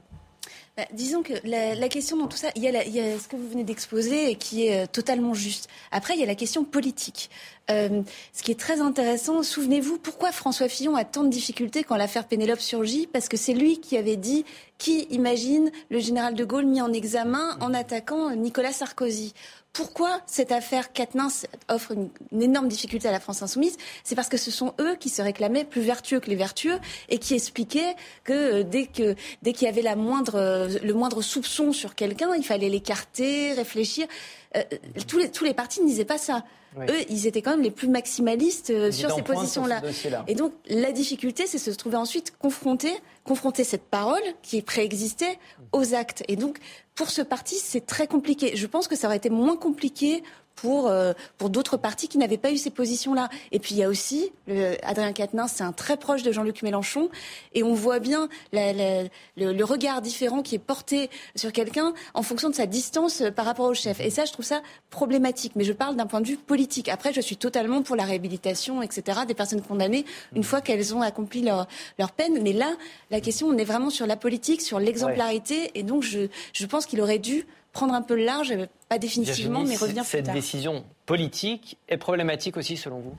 [0.81, 3.65] Bah, disons que la, question dans tout ça, il y, a ce que vous venez
[3.65, 5.69] d'exposer qui est euh, totalement juste.
[5.91, 7.29] Après, il y a la question politique.
[7.71, 8.01] Euh,
[8.33, 12.27] ce qui est très intéressant, souvenez-vous, pourquoi François Fillon a tant de difficultés quand l'affaire
[12.27, 13.07] Pénélope surgit?
[13.07, 14.47] Parce que c'est lui qui avait dit
[14.79, 19.35] qui imagine le général de Gaulle mis en examen en attaquant Nicolas Sarkozy.
[19.73, 23.77] Pourquoi cette affaire Quatennens offre une, énorme difficulté à la France insoumise?
[24.03, 26.79] C'est parce que ce sont eux qui se réclamaient plus vertueux que les vertueux
[27.09, 30.93] et qui expliquaient que euh, dès que dès qu'il y avait la moindre, euh, le
[30.93, 34.09] moindre soupçon sur quelqu'un, il fallait l'écarter, réfléchir.
[34.57, 34.63] Euh,
[35.07, 36.45] tous, les, tous les partis ne disaient pas ça.
[36.79, 39.83] Eux, ils étaient quand même les plus maximalistes euh, sur ces positions-là.
[40.29, 42.93] Et donc, la difficulté, c'est de se trouver ensuite confronté,
[43.25, 45.39] confronter cette parole qui préexistait
[45.73, 46.23] aux actes.
[46.29, 46.59] Et donc,
[46.95, 48.57] pour ce parti, c'est très compliqué.
[48.57, 50.23] Je pense que ça aurait été moins compliqué
[50.55, 53.29] pour, euh, pour d'autres partis qui n'avaient pas eu ces positions-là.
[53.53, 56.63] Et puis il y a aussi, le, Adrien Quatennens, c'est un très proche de Jean-Luc
[56.63, 57.09] Mélenchon,
[57.55, 62.51] et on voit bien le, le, regard différent qui est porté sur quelqu'un en fonction
[62.51, 64.01] de sa distance euh, par rapport au chef.
[64.01, 64.61] Et ça, je trouve ça
[64.91, 65.53] problématique.
[65.57, 66.89] Mais je parle d'un point de vue politique.
[66.89, 71.03] Après, je suis totalement pour la réhabilitation, etc., des personnes condamnées une fois qu'elles ont
[71.03, 71.67] accompli leur,
[71.99, 72.43] leur peine.
[72.43, 72.73] Mais là,
[73.11, 76.87] la question, on est vraiment sur la politique, sur l'exemplarité, et donc je, je pense
[76.87, 78.55] qu'il aurait dû prendre un peu le large,
[78.89, 80.27] pas définitivement, mais revenir plus tard.
[80.27, 83.15] Cette décision politique est problématique aussi, selon vous?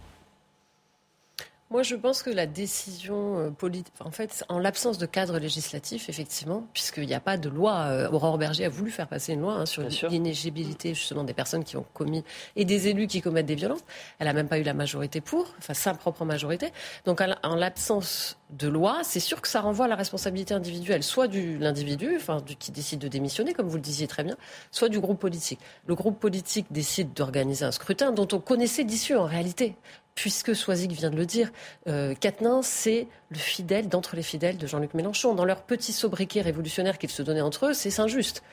[1.71, 6.09] Moi, je pense que la décision euh, politique, en fait, en l'absence de cadre législatif,
[6.09, 9.39] effectivement, puisqu'il n'y a pas de loi, euh, Aurore Berger a voulu faire passer une
[9.39, 12.25] loi hein, sur l'inéligibilité justement des personnes qui ont commis
[12.57, 13.85] et des élus qui commettent des violences.
[14.19, 16.71] Elle n'a même pas eu la majorité pour, enfin sa propre majorité.
[17.05, 21.29] Donc, en l'absence de loi, c'est sûr que ça renvoie à la responsabilité individuelle, soit
[21.29, 24.35] de l'individu, enfin du, qui décide de démissionner, comme vous le disiez très bien,
[24.71, 25.59] soit du groupe politique.
[25.87, 29.75] Le groupe politique décide d'organiser un scrutin dont on connaissait l'issue en réalité
[30.15, 31.51] puisque Soisic vient de le dire,
[31.87, 32.13] euh,
[32.61, 35.33] c'est le fidèle d'entre les fidèles de Jean-Luc Mélenchon.
[35.33, 38.43] Dans leur petit sobriquet révolutionnaire qu'ils se donnaient entre eux, c'est injuste.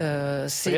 [0.00, 0.72] Euh, c'est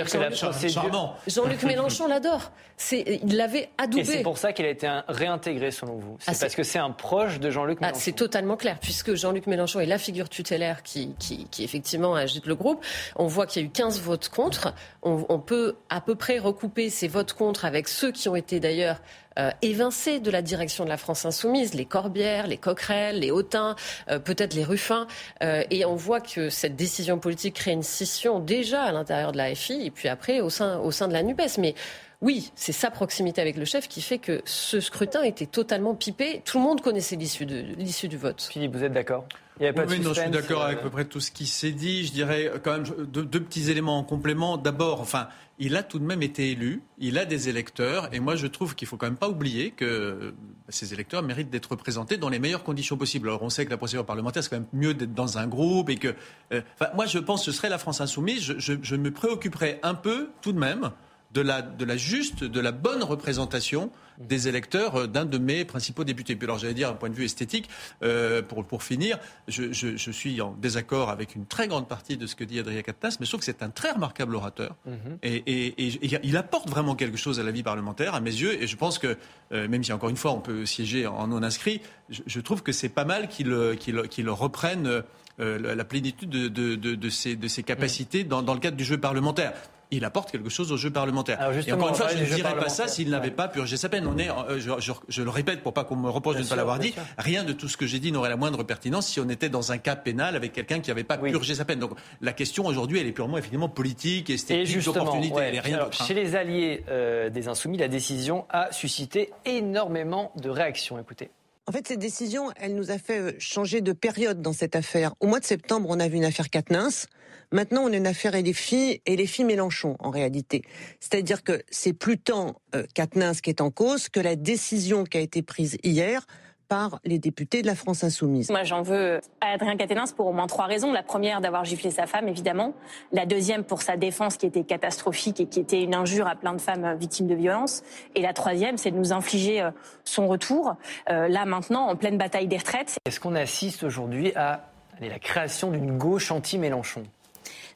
[1.27, 2.53] Jean-Luc Mélenchon l'adore.
[2.93, 4.03] Il l'avait adoubé.
[4.03, 6.17] Et c'est pour ça qu'il a été réintégré, selon vous.
[6.21, 8.01] C'est ah, parce que c'est un proche de Jean-Luc ah, Mélenchon.
[8.03, 12.47] c'est totalement clair, puisque Jean-Luc Mélenchon est la figure tutélaire qui, qui, qui, effectivement agite
[12.47, 12.85] le groupe.
[13.17, 14.75] On voit qu'il y a eu 15 votes contre.
[15.03, 18.61] On, on, peut à peu près recouper ces votes contre avec ceux qui ont été
[18.61, 19.01] d'ailleurs
[19.39, 23.77] euh, évincés de la direction de la France insoumise, les Corbières, les Coquerel, les Hautins,
[24.11, 25.07] euh, peut-être les Ruffins.
[25.43, 29.37] Euh, et on voit que cette décision politique crée une scission déjà à l'intérieur de
[29.37, 31.59] la FI et puis après au sein, au sein de la NUPES.
[31.59, 31.75] Mais
[32.23, 36.43] oui, c'est sa proximité avec le chef qui fait que ce scrutin était totalement pipé.
[36.45, 38.49] Tout le monde connaissait l'issue du vote.
[38.51, 39.27] Philippe, vous êtes d'accord?
[39.59, 41.21] Il y a pas de oui, non, je suis d'accord avec à peu près tout
[41.21, 42.05] ce qui s'est dit.
[42.05, 44.59] Je dirais quand même deux, deux petits éléments en complément.
[44.59, 48.37] D'abord, enfin, il a tout de même été élu, il a des électeurs, et moi
[48.37, 50.35] je trouve qu'il faut quand même pas oublier que
[50.69, 53.29] ces électeurs méritent d'être représentés dans les meilleures conditions possibles.
[53.29, 55.89] Alors on sait que la procédure parlementaire, c'est quand même mieux d'être dans un groupe,
[55.89, 56.15] et que...
[56.53, 59.11] Euh, enfin, moi je pense que ce serait la France insoumise, je, je, je me
[59.11, 60.91] préoccuperais un peu tout de même
[61.33, 65.65] de la, de la juste, de la bonne représentation des électeurs euh, d'un de mes
[65.65, 66.37] principaux députés.
[66.37, 67.69] Puis alors j'allais dire, d'un point de vue esthétique,
[68.03, 72.17] euh, pour, pour finir, je, je, je, suis en désaccord avec une très grande partie
[72.17, 74.77] de ce que dit Adrien Quatennens, mais je trouve que c'est un très remarquable orateur.
[74.87, 75.19] Mm -hmm.
[75.23, 78.63] et, et, et, il apporte vraiment quelque chose à la vie parlementaire, à mes yeux,
[78.63, 79.17] et je pense que,
[79.53, 82.63] euh, même si encore une fois on peut siéger en non inscrit, je, je trouve
[82.63, 83.51] que c'est pas mal qu'il
[83.83, 85.03] qu qu reprenne
[85.39, 88.77] euh, la plénitude de, de, de, de, ses, de ses capacités dans, dans le cadre
[88.77, 89.53] du jeu parlementaire
[89.91, 91.39] il apporte quelque chose au jeu parlementaire.
[91.67, 94.07] Et encore une fois, je ne dirais pas ça s'il n'avait pas purgé sa peine.
[94.07, 96.47] On est, euh, je, je, je le répète pour pas qu'on me reproche bien de
[96.47, 99.07] ne pas l'avoir dit, rien de tout ce que j'ai dit n'aurait la moindre pertinence
[99.09, 101.31] si on était dans un cas pénal avec quelqu'un qui n'avait pas oui.
[101.31, 101.79] purgé sa peine.
[101.79, 105.35] Donc la question aujourd'hui, elle est purement effectivement politique, esthétique, d'opportunité.
[105.35, 105.49] Ouais.
[105.49, 106.05] Elle est rien Alors, d'autre.
[106.05, 110.99] Chez les alliés euh, des Insoumis, la décision a suscité énormément de réactions.
[110.99, 111.31] Écoutez.
[111.69, 115.15] En fait, cette décision, elle nous a fait changer de période dans cette affaire.
[115.19, 117.09] Au mois de septembre, on a vu une affaire Quatennens.
[117.53, 120.63] Maintenant, on a une affaire et les filles et les filles Mélenchon, en réalité.
[121.01, 125.19] C'est-à-dire que c'est plus tant euh, Quatennens qui est en cause que la décision qui
[125.19, 126.27] a été prise hier
[126.69, 128.51] par les députés de la France insoumise.
[128.51, 130.93] Moi, j'en veux à Adrien Quatennens pour au moins trois raisons.
[130.93, 132.75] La première, d'avoir giflé sa femme, évidemment.
[133.13, 136.55] La deuxième, pour sa défense qui était catastrophique et qui était une injure à plein
[136.55, 137.85] de femmes victimes de violences.
[138.17, 139.69] Et la troisième, c'est de nous infliger
[140.05, 140.75] son retour,
[141.09, 142.97] euh, là maintenant, en pleine bataille des retraites.
[143.07, 147.05] Est-ce qu'on assiste aujourd'hui à allez, la création d'une gauche anti-Mélenchon?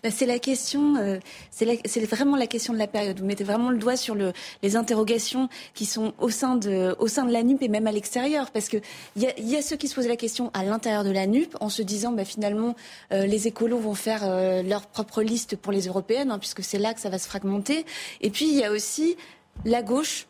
[0.09, 1.19] C'est la question, euh,
[1.51, 3.19] c'est vraiment la question de la période.
[3.19, 4.33] Vous mettez vraiment le doigt sur le,
[4.63, 7.93] les interrogations qui sont au sein de, au sein de la NUP et même à
[7.93, 8.79] l'extérieur, parce que
[9.17, 11.69] il y a, ceux qui se posent la question à l'intérieur de la NUP en
[11.69, 12.75] se disant, bah, finalement,
[13.13, 16.79] euh, les écolos vont faire euh, leur propre liste pour les européennes, hein, puisque c'est
[16.79, 17.85] là que ça va se fragmenter.
[18.21, 19.17] Et puis il y a aussi
[19.65, 20.27] la gauche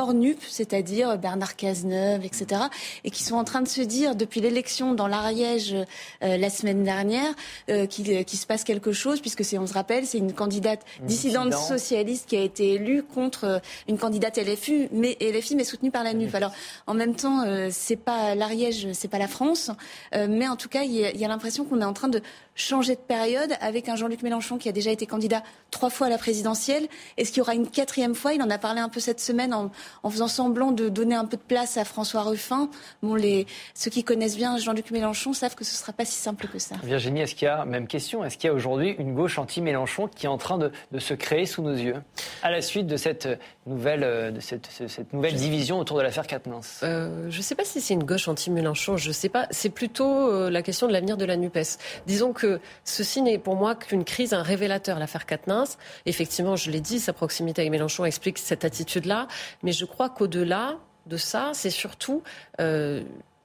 [0.00, 2.62] hors NUP, c'est-à-dire Bernard Cazeneuve, etc.,
[3.04, 6.82] et qui sont en train de se dire, depuis l'élection dans l'Ariège euh, la semaine
[6.82, 7.32] dernière,
[7.68, 10.80] euh, qu'il qu se passe quelque chose, puisque c'est, on se rappelle, c'est une candidate
[11.02, 11.68] dissidente dissident.
[11.68, 13.58] socialiste qui a été élue contre euh,
[13.88, 16.34] une candidate LFU, mais LFI, mais soutenue par la NUP.
[16.34, 16.52] Alors,
[16.86, 19.70] en même temps, euh, c'est pas l'Ariège, c'est pas la France,
[20.14, 22.22] euh, mais en tout cas, il y a, a l'impression qu'on est en train de
[22.60, 26.10] changer de période avec un Jean-Luc Mélenchon qui a déjà été candidat trois fois à
[26.10, 26.86] la présidentielle.
[27.16, 28.34] Est-ce qu'il y aura une quatrième fois?
[28.34, 29.70] Il en a parlé un peu cette semaine en,
[30.02, 32.68] en faisant semblant de donner un peu de place à François Ruffin.
[33.02, 36.18] Bon, les, ceux qui connaissent bien Jean-Luc Mélenchon savent que ce ne sera pas si
[36.18, 36.76] simple que ça.
[36.82, 40.08] Virginie, est-ce qu'il y a, même question, est-ce qu'il y a aujourd'hui une gauche anti-Mélenchon
[40.08, 41.96] qui est en train de, de, se créer sous nos yeux
[42.42, 43.28] à la suite de cette
[43.66, 47.64] nouvelle, de cette, cette nouvelle division autour de l'affaire Quatennens euh, Je ne sais pas
[47.64, 49.46] si c'est une gauche anti-Mélenchon, je ne sais pas.
[49.50, 51.78] C'est plutôt euh, la question de l'avenir de la NUPES.
[52.06, 52.49] Disons que
[52.84, 55.78] ceci n'est pour moi qu'une crise, un révélateur, l'affaire Quatennens.
[56.06, 59.28] Effectivement, je l'ai dit, sa proximité avec Mélenchon explique cette attitude-là,
[59.62, 62.22] mais je crois qu'au-delà de ça, c'est surtout
[62.60, 63.02] euh,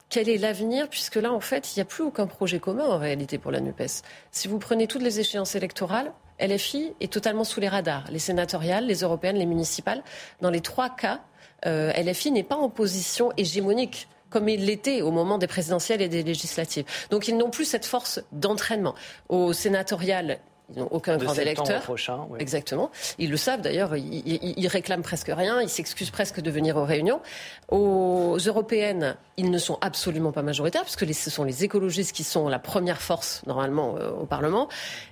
[0.09, 2.97] quel est l'avenir, puisque là, en fait, il n'y a plus aucun projet commun en
[2.97, 4.03] réalité pour la NUPES.
[4.31, 8.05] Si vous prenez toutes les échéances électorales, LFI est totalement sous les radars.
[8.11, 10.03] Les sénatoriales, les européennes, les municipales.
[10.41, 11.21] Dans les trois cas,
[11.65, 16.09] euh, LFI n'est pas en position hégémonique comme il l'était au moment des présidentielles et
[16.09, 16.83] des législatives.
[17.09, 18.93] Donc ils n'ont plus cette force d'entraînement.
[19.29, 21.81] Au sénatorial, ils n'ont aucun de grand électeur.
[21.83, 22.39] Prochain, oui.
[22.41, 22.91] Exactement.
[23.17, 23.95] Ils le savent d'ailleurs.
[23.95, 25.61] Ils, ils, ils, réclament presque rien.
[25.61, 27.21] Ils s'excusent presque de venir aux réunions.
[27.69, 32.25] Aux européennes, ils ne sont absolument pas majoritaires puisque les, ce sont les écologistes qui
[32.25, 34.67] sont la première force normalement euh, au Parlement.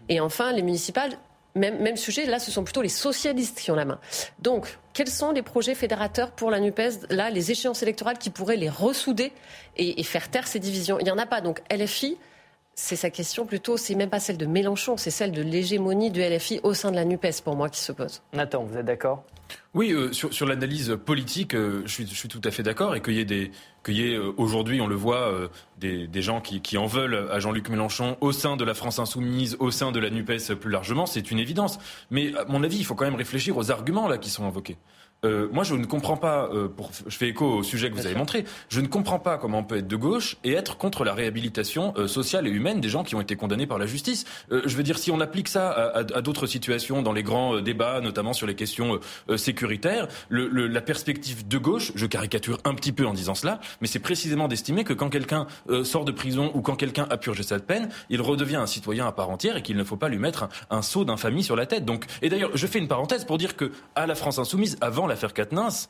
[0.09, 1.17] Et enfin, les municipales.
[1.55, 3.99] Même, sujet, là, ce sont plutôt les socialistes qui ont la main.
[4.39, 8.57] Donc, quels sont les projets fédérateurs pour la NUPES, là, les échéances électorales qui pourraient
[8.57, 9.31] les ressouder
[9.77, 10.97] et, et faire taire ces divisions?
[10.99, 11.41] Il n'y en a pas.
[11.41, 12.17] Donc, LFI,
[12.75, 16.21] c'est sa question plutôt, c'est même pas celle de Mélenchon, c'est celle de l'hégémonie du
[16.21, 18.21] LFI au sein de la NUPES pour moi qui se pose.
[18.33, 19.23] Nathan, vous êtes d'accord?
[19.75, 22.95] Oui, euh, sur, sur l'analyse politique, euh, je, suis, je, suis, tout à fait d'accord
[22.95, 23.51] et qu'il y ait des
[23.83, 26.85] qu'il y ait euh, aujourd'hui, on le voit, euh, des, des, gens qui, qui en
[26.85, 30.55] veulent à Jean-Luc Mélenchon au sein de la France insoumise, au sein de la NUPES
[30.59, 31.79] plus largement, c'est une évidence.
[32.09, 34.77] Mais à mon avis, il faut quand même réfléchir aux arguments là qui sont invoqués.
[35.23, 38.01] Euh, moi, je ne comprends pas, euh, pour, je fais écho au sujet que vous
[38.01, 38.19] Bien avez sûr.
[38.19, 41.13] montré, je ne comprends pas comment on peut être de gauche et être contre la
[41.13, 44.25] réhabilitation euh, sociale et humaine des gens qui ont été condamnés par la justice.
[44.49, 47.59] je veux dire, si on applique ça à, à, à d'autres situations, dans les grands
[47.59, 48.99] débats, notamment sur les questions
[49.37, 50.07] sécuritaires, sécuritaire.
[50.29, 54.47] la perspective de gauche, je caricature un petit peu en disant cela, mais c'est précisément
[54.47, 57.89] d'estimer que quand quelqu'un euh, sort de prison ou quand quelqu'un a purgé sa peine,
[58.09, 60.81] il redevient un citoyen à part entière et qu'il ne faut pas lui mettre un,
[60.81, 61.85] saut d'infamie sur la tête.
[61.85, 65.07] Donc, et d'ailleurs, je fais une parenthèse pour dire que à la France insoumise, avant
[65.13, 65.33] l'affaire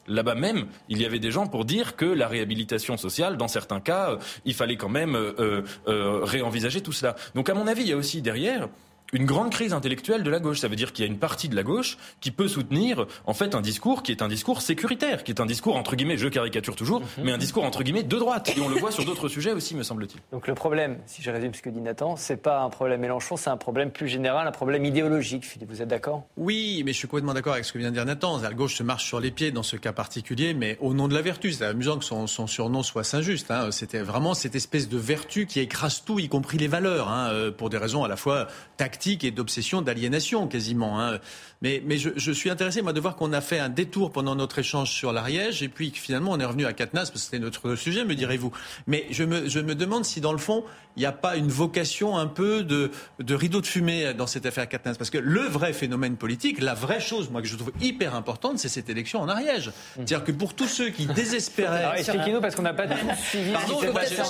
[0.07, 3.79] là-bas même, il y avait des gens pour dire que la réhabilitation sociale, dans certains
[3.79, 7.15] cas, euh, il fallait quand même euh, réenvisager tout cela.
[7.35, 8.69] Donc, à mon avis, il y a aussi derrière
[9.13, 10.59] une grande crise intellectuelle de la gauche.
[10.59, 13.33] Ça veut dire qu'il y a une partie de la gauche qui peut soutenir en
[13.33, 16.27] fait un discours qui est un discours sécuritaire, qui est un discours entre guillemets, je
[16.27, 17.07] caricature toujours, mhm.
[17.23, 18.51] mais un discours entre guillemets de droite.
[18.57, 20.19] Et on le voit sur d'autres sujets aussi, me semble-t-il.
[20.31, 23.37] Donc le problème, si je résume ce que dit Nathan, c'est pas un problème Mélenchon,
[23.37, 25.45] c'est un problème plus général, un problème idéologique.
[25.45, 26.23] Philippe, vous êtes d'accord?
[26.37, 28.39] Oui, mais je suis complètement d'accord avec ce que vient de dire Nathan.
[28.41, 31.13] La gauche se marche sur les pieds dans ce cas particulier, mais au nom de
[31.13, 31.51] la vertu.
[31.51, 33.51] C'est amusant que son, surnom soit Saint-Just.
[33.51, 33.71] Hein.
[33.71, 37.51] C'était vraiment cette espèce de vertu qui écrase tout, y compris les valeurs, hein, euh,
[37.51, 40.99] pour des raisons à la fois tactiques et d'obsession d'aliénation quasiment.
[40.99, 41.19] Hein.
[41.63, 44.35] Mais, mais je, je, suis intéressé, moi, de voir qu'on a fait un détour pendant
[44.35, 47.39] notre échange sur l'Ariège et puis finalement on est revenu à Katnas, parce que c'était
[47.39, 48.51] notre sujet, me direz-vous.
[48.85, 51.47] Mais je me, je me demande si, dans le fond, il n'y a pas une
[51.47, 54.95] vocation un peu de, de rideau de fumée dans cette affaire Katnas.
[54.95, 58.59] Parce que le vrai phénomène politique, la vraie chose, moi, que je trouve hyper importante,
[58.59, 59.71] c'est cette élection en Ariège.
[59.95, 61.97] C'est-à-dire que pour tous ceux qui désespéraient.
[61.97, 62.87] Expliquez-nous, parce qu'on n'a pas
[63.29, 64.29] suivi Pardon, moi, je, pense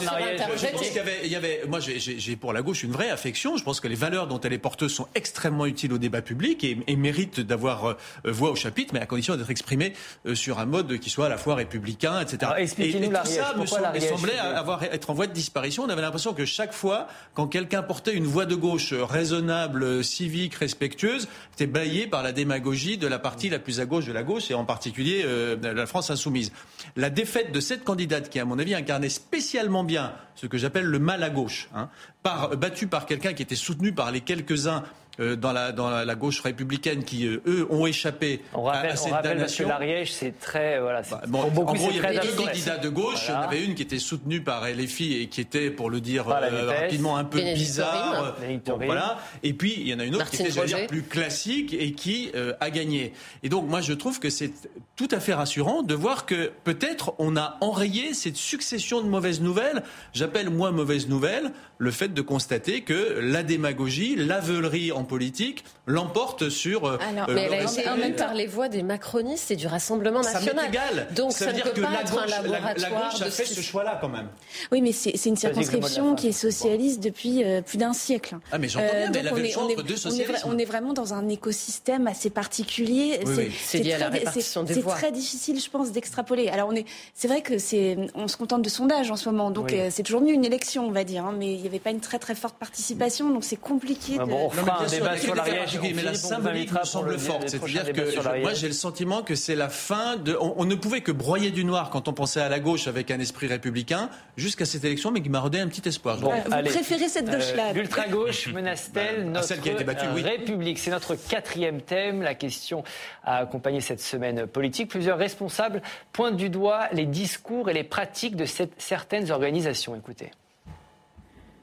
[0.82, 3.58] qu'il y avait, il y avait moi, j'ai pour la gauche une vraie affection.
[3.58, 6.64] Je pense que les valeurs dont elle est porteuse sont extrêmement utiles au débat public
[6.64, 7.96] et, et méritent d'avoir euh,
[8.26, 9.94] voix au chapitre, mais à condition d'être exprimé
[10.26, 12.52] euh, sur un mode qui soit à la fois républicain, etc.
[12.58, 15.84] et, tout ça me semblait avoir, être en voie de disparition.
[15.84, 20.56] On avait l'impression que chaque fois, quand quelqu'un portait une voix de gauche raisonnable, civique,
[20.56, 24.24] respectueuse, était baillé par la démagogie de la partie la plus à gauche de la
[24.24, 26.52] gauche, et en particulier euh, de la France insoumise.
[26.96, 30.86] La défaite de cette candidate, qui à mon avis incarnait spécialement bien ce que j'appelle
[30.86, 31.90] le mal à gauche, hein,
[32.22, 34.84] par, battue par quelqu'un qui était soutenu par les quelques-uns
[35.20, 38.96] euh, dans, la, dans la, gauche républicaine qui, euh, eux, ont échappé on rappelle, à,
[38.96, 40.80] cette on rappelle parce que l'Ariège, c'est très...
[40.80, 43.26] Voilà, bah, bon, beaucoup, en gros, il y avait deux candidats de gauche.
[43.28, 46.02] Il y en avait une qui était soutenue par LFI et qui était, pour le
[46.02, 48.36] dire euh, rapidement, un peu bizarre.
[48.84, 49.20] voilà.
[49.44, 52.32] Et puis, il y en a une autre qui était, dire, plus classique et qui
[52.60, 53.14] a gagné.
[53.44, 54.52] Et donc, moi, je trouve que c'est
[54.96, 59.42] tout à fait rassurant de voir que peut-être on a enrayé cette succession de mauvaises
[59.42, 59.84] nouvelles.
[60.14, 66.50] J'appelle, moi, mauvaise nouvelle, le fait de constater que la démagogie, l'aveulerie en politique l'emporte
[66.50, 66.86] sur.
[66.86, 70.22] Euh, Alors, mais elle a été même par les voix des macronistes et du Rassemblement
[70.22, 70.56] national.
[70.56, 71.08] Ça égal.
[71.16, 74.28] Donc ça, veut dire que la gauche, la, gauche a fait ce choix-là quand même.
[74.72, 78.38] Oui, mais c'est une circonscription qui est socialiste depuis euh, plus d'un siècle.
[78.52, 80.46] Ah, mais j'entends bien, euh, mais elle avait le choix entre deux socialistes.
[80.46, 83.20] On est vraiment dans un écosystème assez particulier.
[83.64, 84.94] c'est lié à la répartition des voix.
[84.94, 86.50] C'est très difficile, je pense, d'extrapoler.
[86.50, 89.52] Alors, on est, c'est vrai que c'est, on se contente de sondages en ce moment,
[89.52, 91.26] donc c'est toujours mieux une élection, on va dire.
[91.26, 94.18] Hein, mais il n'y avait pas une très très forte participation, donc c'est compliqué.
[94.20, 95.80] Ah bon, un débat sur l'Ariège.
[95.96, 97.50] Mais la symbolique me semble forte.
[97.50, 100.38] C'est-à-dire que moi j'ai le sentiment que c'est la fin de.
[100.40, 103.20] On, ne pouvait que broyer du noir quand on pensait à la gauche avec un
[103.20, 106.18] esprit républicain jusqu'à cette élection, mais qui m'a redonné un petit espoir.
[106.18, 110.06] Bon, vous préférez cette gauche-là euh, L'ultra gauche menace-t-elle bah, notre qui a été battue,
[110.16, 110.22] oui.
[110.22, 110.80] République?
[110.80, 112.22] C'est notre quatrième thème.
[112.22, 112.84] La question
[113.24, 114.90] a accompagné cette semaine politique.
[114.90, 115.82] Plusieurs responsables
[116.12, 119.96] pointent du doigt les discours et les pratiques de cette, certaines organisations.
[119.96, 120.32] Écoutez.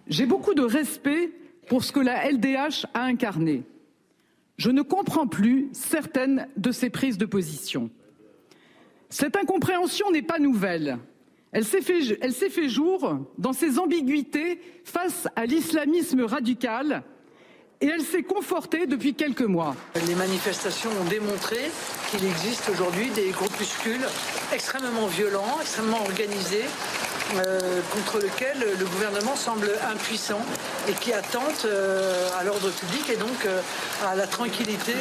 [0.08, 1.30] J'ai beaucoup de respect
[1.70, 3.62] pour ce que la LDH a incarné.
[4.56, 7.90] Je ne comprends plus certaines de ses prises de position.
[9.08, 10.98] Cette incompréhension n'est pas nouvelle.
[11.52, 17.04] Elle s'est fait, jour dans ses ambiguïtés face à l'islamisme radical
[17.80, 19.74] et elle s'est confortée depuis quelques mois.
[20.06, 21.56] Les manifestations ont démontré
[22.10, 24.06] qu'il existe aujourd'hui des groupuscules
[24.52, 26.64] extrêmement violents, extrêmement organisés,
[27.36, 30.40] euh, contre lequel le gouvernement semble impuissant
[30.88, 33.62] et qui attente euh, à l'ordre public et donc euh,
[34.04, 34.92] à la tranquillité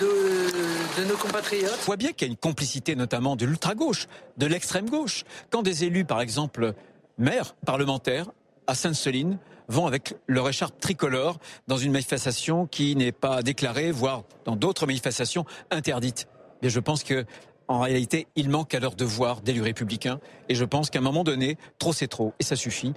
[0.00, 1.78] de, de, nos compatriotes.
[1.82, 5.24] On voit bien qu'il y a une complicité notamment de l'ultra-gauche, de l'extrême-gauche.
[5.50, 6.74] Quand des élus, par exemple,
[7.18, 8.26] maires, parlementaires,
[8.66, 9.38] à Sainte-Soline,
[9.68, 14.86] vont avec leur écharpe tricolore dans une manifestation qui n'est pas déclarée, voire dans d'autres
[14.86, 16.28] manifestations interdites.
[16.62, 17.24] Et je pense que
[17.68, 20.20] en réalité, il manque à leur devoir d'élus républicains.
[20.48, 22.32] Et je pense qu'à un moment donné, trop c'est trop.
[22.38, 22.94] Et ça suffit.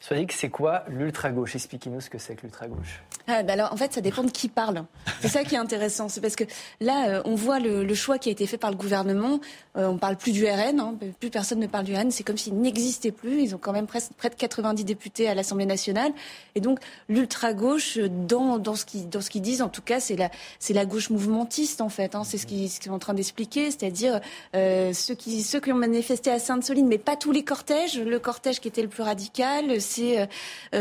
[0.00, 1.54] Soyez que c'est quoi l'ultra-gauche?
[1.54, 3.02] Expliquez-nous ce que c'est que l'ultra-gauche.
[3.26, 4.84] Ah, bah alors, en fait, ça dépend de qui parle.
[5.20, 6.08] C'est ça qui est intéressant.
[6.08, 6.44] C'est parce que
[6.80, 9.40] là, euh, on voit le, choix qui a été fait par le gouvernement.
[9.76, 10.94] Euh, on parle plus du RN, hein.
[11.20, 12.10] plus personne ne parle du RN.
[12.10, 13.42] C'est comme s'il n'existait plus.
[13.42, 16.12] Ils ont quand même presque, près de 90 députés à l'Assemblée nationale.
[16.54, 20.30] Et donc, l'ultra-gauche, dans, dans ce qu'ils disent, en tout cas, c'est la,
[20.70, 22.14] la gauche mouvementiste, en fait.
[22.14, 22.24] Hein.
[22.24, 23.70] C'est ce qu'ils sont en train d'expliquer.
[23.70, 24.20] C'est-à-dire
[24.54, 27.98] euh, ceux, qui, ceux qui ont manifesté à Sainte-Soline, mais pas tous les cortèges.
[27.98, 30.28] Le cortège qui était le plus radical, c'est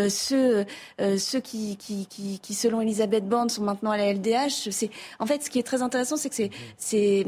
[0.10, 0.66] ceux,
[1.00, 4.70] ceux qui, qui, qui, qui, selon Elisabeth Borne, sont maintenant à la LDH.
[4.72, 4.90] C'est
[5.20, 7.26] en fait ce qui est très intéressant, c'est que c'est, c'est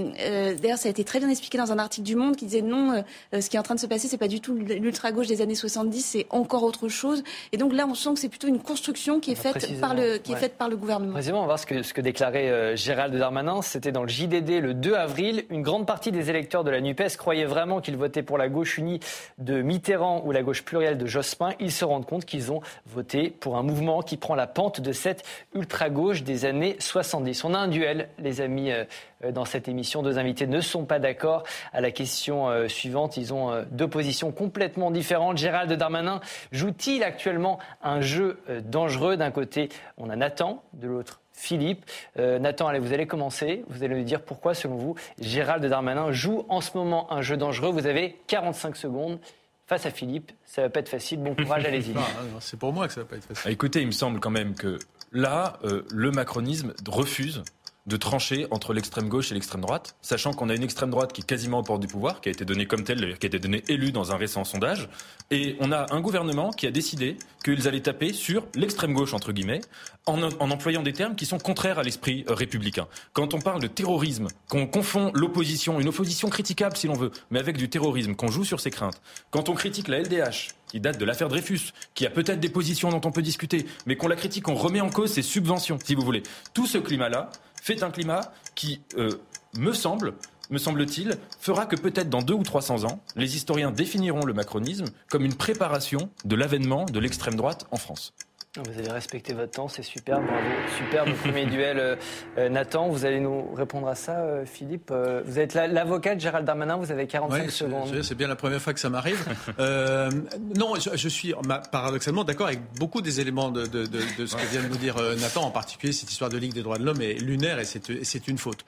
[0.61, 3.03] d'ailleurs ça a été très bien expliqué dans un article du Monde qui disait non,
[3.33, 5.41] ce qui est en train de se passer, c'est pas du tout l'ultra gauche des
[5.41, 7.23] années 70, c'est encore autre chose.
[7.51, 10.17] Et donc là, on sent que c'est plutôt une construction qui est faite par le
[10.17, 11.13] qui est faite par le gouvernement.
[11.13, 13.61] Précisément, on va voir ce que ce que déclarait Gérald Darmanin.
[13.61, 15.45] C'était dans le JDD le 2 avril.
[15.49, 18.77] Une grande partie des électeurs de la NUPES croyaient vraiment qu'ils votaient pour la gauche
[18.77, 18.99] unie
[19.37, 21.51] de Mitterrand ou la gauche plurielle de Jospin.
[21.65, 24.91] Ils se rendent compte qu'ils ont voté pour un mouvement qui prend la pente de
[24.91, 25.23] cette
[25.55, 27.43] ultra-gauche des années 70.
[27.43, 30.03] On a un duel, les amis, euh, dans cette émission.
[30.03, 31.43] Deux invités ne sont pas d'accord
[31.73, 33.17] à la question euh, suivante.
[33.17, 35.37] Ils ont euh, deux positions complètement différentes.
[35.37, 36.19] Gérald Darmanin
[36.51, 39.17] joue-t-il actuellement un jeu dangereux?
[39.17, 41.83] D'un côté, on a Nathan, de l'autre, Philippe.
[42.17, 43.63] Nathan, allez, vous allez commencer.
[43.67, 47.35] Vous allez nous dire pourquoi, selon vous, Gérald Darmanin joue en ce moment un jeu
[47.35, 47.71] dangereux?
[47.71, 49.19] Vous avez 45 secondes
[49.67, 50.31] face à Philippe.
[50.45, 51.21] Ça va pas être facile.
[51.21, 51.93] Bon courage, allez-y.
[52.39, 53.43] C'est pour moi que ça va pas être facile.
[53.45, 54.79] Ah, écoutez, il me semble quand même que
[55.11, 57.43] là, euh, le macronisme refuse
[57.85, 61.21] de trancher entre l'extrême gauche et l'extrême droite, sachant qu'on a une extrême droite qui
[61.21, 63.39] est quasiment au port du pouvoir, qui a été donnée comme telle, qui a été
[63.39, 64.89] donnée élue dans un récent sondage,
[65.29, 69.31] et on a un gouvernement qui a décidé qu'ils allaient taper sur l'extrême gauche, entre
[69.31, 69.61] guillemets,
[70.07, 72.87] en, employant des termes qui sont contraires à l'esprit euh, républicain.
[73.13, 77.39] Quand on parle de terrorisme, qu'on confond l'opposition, une opposition critiquable si l'on veut, mais
[77.39, 80.97] avec du terrorisme, qu'on joue sur ses craintes, quand on critique la LDH, qui date
[80.97, 84.17] de l'affaire Dreyfus, qui a peut-être des positions dont on peut discuter, mais qu'on la
[84.17, 86.21] critique, on remet en cause ses subventions, si vous voulez.
[86.53, 87.29] Tout ce climat-là,
[87.61, 89.11] fait un climat qui, euh,
[89.57, 90.15] me semble,
[90.49, 94.33] me semble-t-il, fera que peut-être dans deux ou trois cents ans, les historiens définiront le
[94.33, 98.13] macronisme comme une préparation de l'avènement de l'extrême droite en France.
[98.57, 100.47] Vous avez respecté votre temps, c'est super, bravo.
[100.77, 101.77] Super, votre premier duel.
[101.77, 101.95] Euh,
[102.37, 104.93] euh, Nathan, vous allez nous répondre à ça, euh, Philippe.
[105.25, 108.01] vous êtes l'avocat de Gérald Darmanin, vous avez 45 secondes.
[108.01, 109.25] C'est bien la première fois que ça m'arrive.
[109.59, 111.33] non, je, suis
[111.71, 115.51] paradoxalement d'accord avec beaucoup des éléments de, ce que vient de nous dire Nathan, en
[115.51, 118.65] particulier cette histoire de Ligue des droits de l'homme est lunaire et c'est une faute.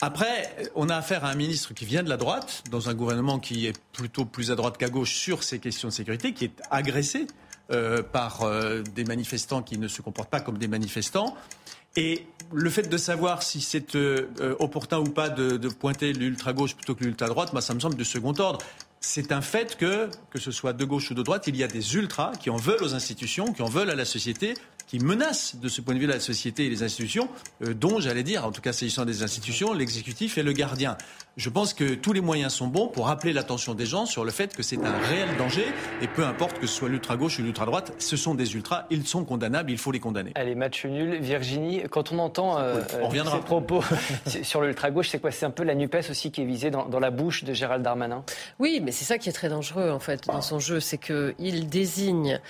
[0.00, 3.38] Après, on a affaire à un ministre qui vient de la droite, dans un gouvernement
[3.38, 6.62] qui est plutôt plus à droite qu'à gauche sur ces questions de sécurité, qui est
[6.70, 7.26] agressé
[7.70, 11.34] euh, par euh, des manifestants qui ne se comportent pas comme des manifestants.
[11.96, 14.26] Et le fait de savoir si c'est euh,
[14.58, 18.34] opportun ou pas de, pointer l'ultra-gauche plutôt que l'ultra-droite, moi, ça me semble de second
[18.38, 18.58] ordre.
[19.00, 21.66] C'est un fait que, que ce soit de gauche ou de droite, il y a
[21.66, 24.54] des ultras qui en veulent aux institutions, qui en veulent à la société,
[24.86, 27.28] qui menace de ce point de vue la société et les institutions,
[27.62, 30.96] euh, dont j'allais dire, en tout cas s'agissant des institutions, l'exécutif est le gardien.
[31.36, 34.30] Je pense que tous les moyens sont bons pour rappeler l'attention des gens sur le
[34.30, 35.66] fait que c'est un réel danger
[36.00, 39.24] et peu importe que ce soit l'ultra-gauche ou l'ultra-droite, ce sont des ultras, ils sont
[39.24, 40.30] condamnables, il faut les condamner.
[40.36, 41.20] Allez, match nul.
[41.20, 43.82] Virginie, quand on entend euh, on euh, ces propos
[44.42, 45.32] sur l'ultra-gauche, c'est quoi?
[45.32, 47.82] C'est un peu la NUPES aussi qui est visée dans, dans la bouche de Gérald
[47.82, 48.24] Darmanin?
[48.60, 51.68] Oui, mais c'est ça qui est très dangereux en fait dans son jeu, c'est qu'il
[51.68, 52.40] désigne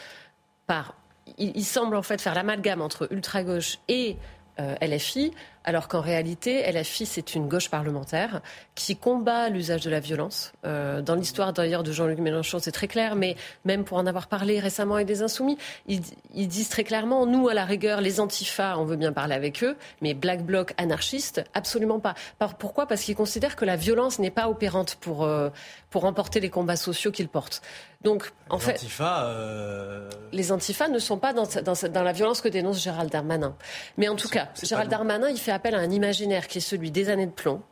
[0.66, 0.95] par
[1.39, 4.16] il, semble en fait faire l'amalgame entre ultra-gauche et
[4.61, 5.33] euh, LFI,
[5.64, 8.42] alors qu'en réalité, LFI, c'est une gauche parlementaire
[8.74, 10.52] qui combat l'usage de la violence.
[10.64, 14.26] Euh, dans l'histoire d'ailleurs de Jean-Luc Mélenchon, c'est très clair, mais même pour en avoir
[14.26, 15.56] parlé récemment avec des insoumis,
[15.86, 16.02] ils,
[16.48, 19.76] disent très clairement, nous, à la rigueur, les antifas, on veut bien parler avec eux,
[20.02, 22.14] mais Black Bloc anarchiste, absolument pas.
[22.58, 22.86] pourquoi?
[22.86, 25.48] Parce qu'ils considèrent que la violence n'est pas opérante pour, euh,
[25.88, 27.62] pour remporter les combats sociaux qu'ils portent.
[28.04, 32.82] Donc, en fait, euh, les antifas ne sont pas dans, dans, la violence que dénonce
[32.82, 33.56] Gérald Darmanin.
[33.96, 36.90] Mais en tout cas, Gérald Darmanin, il fait appelle à un imaginaire qui est celui
[36.90, 37.62] des années de plomb.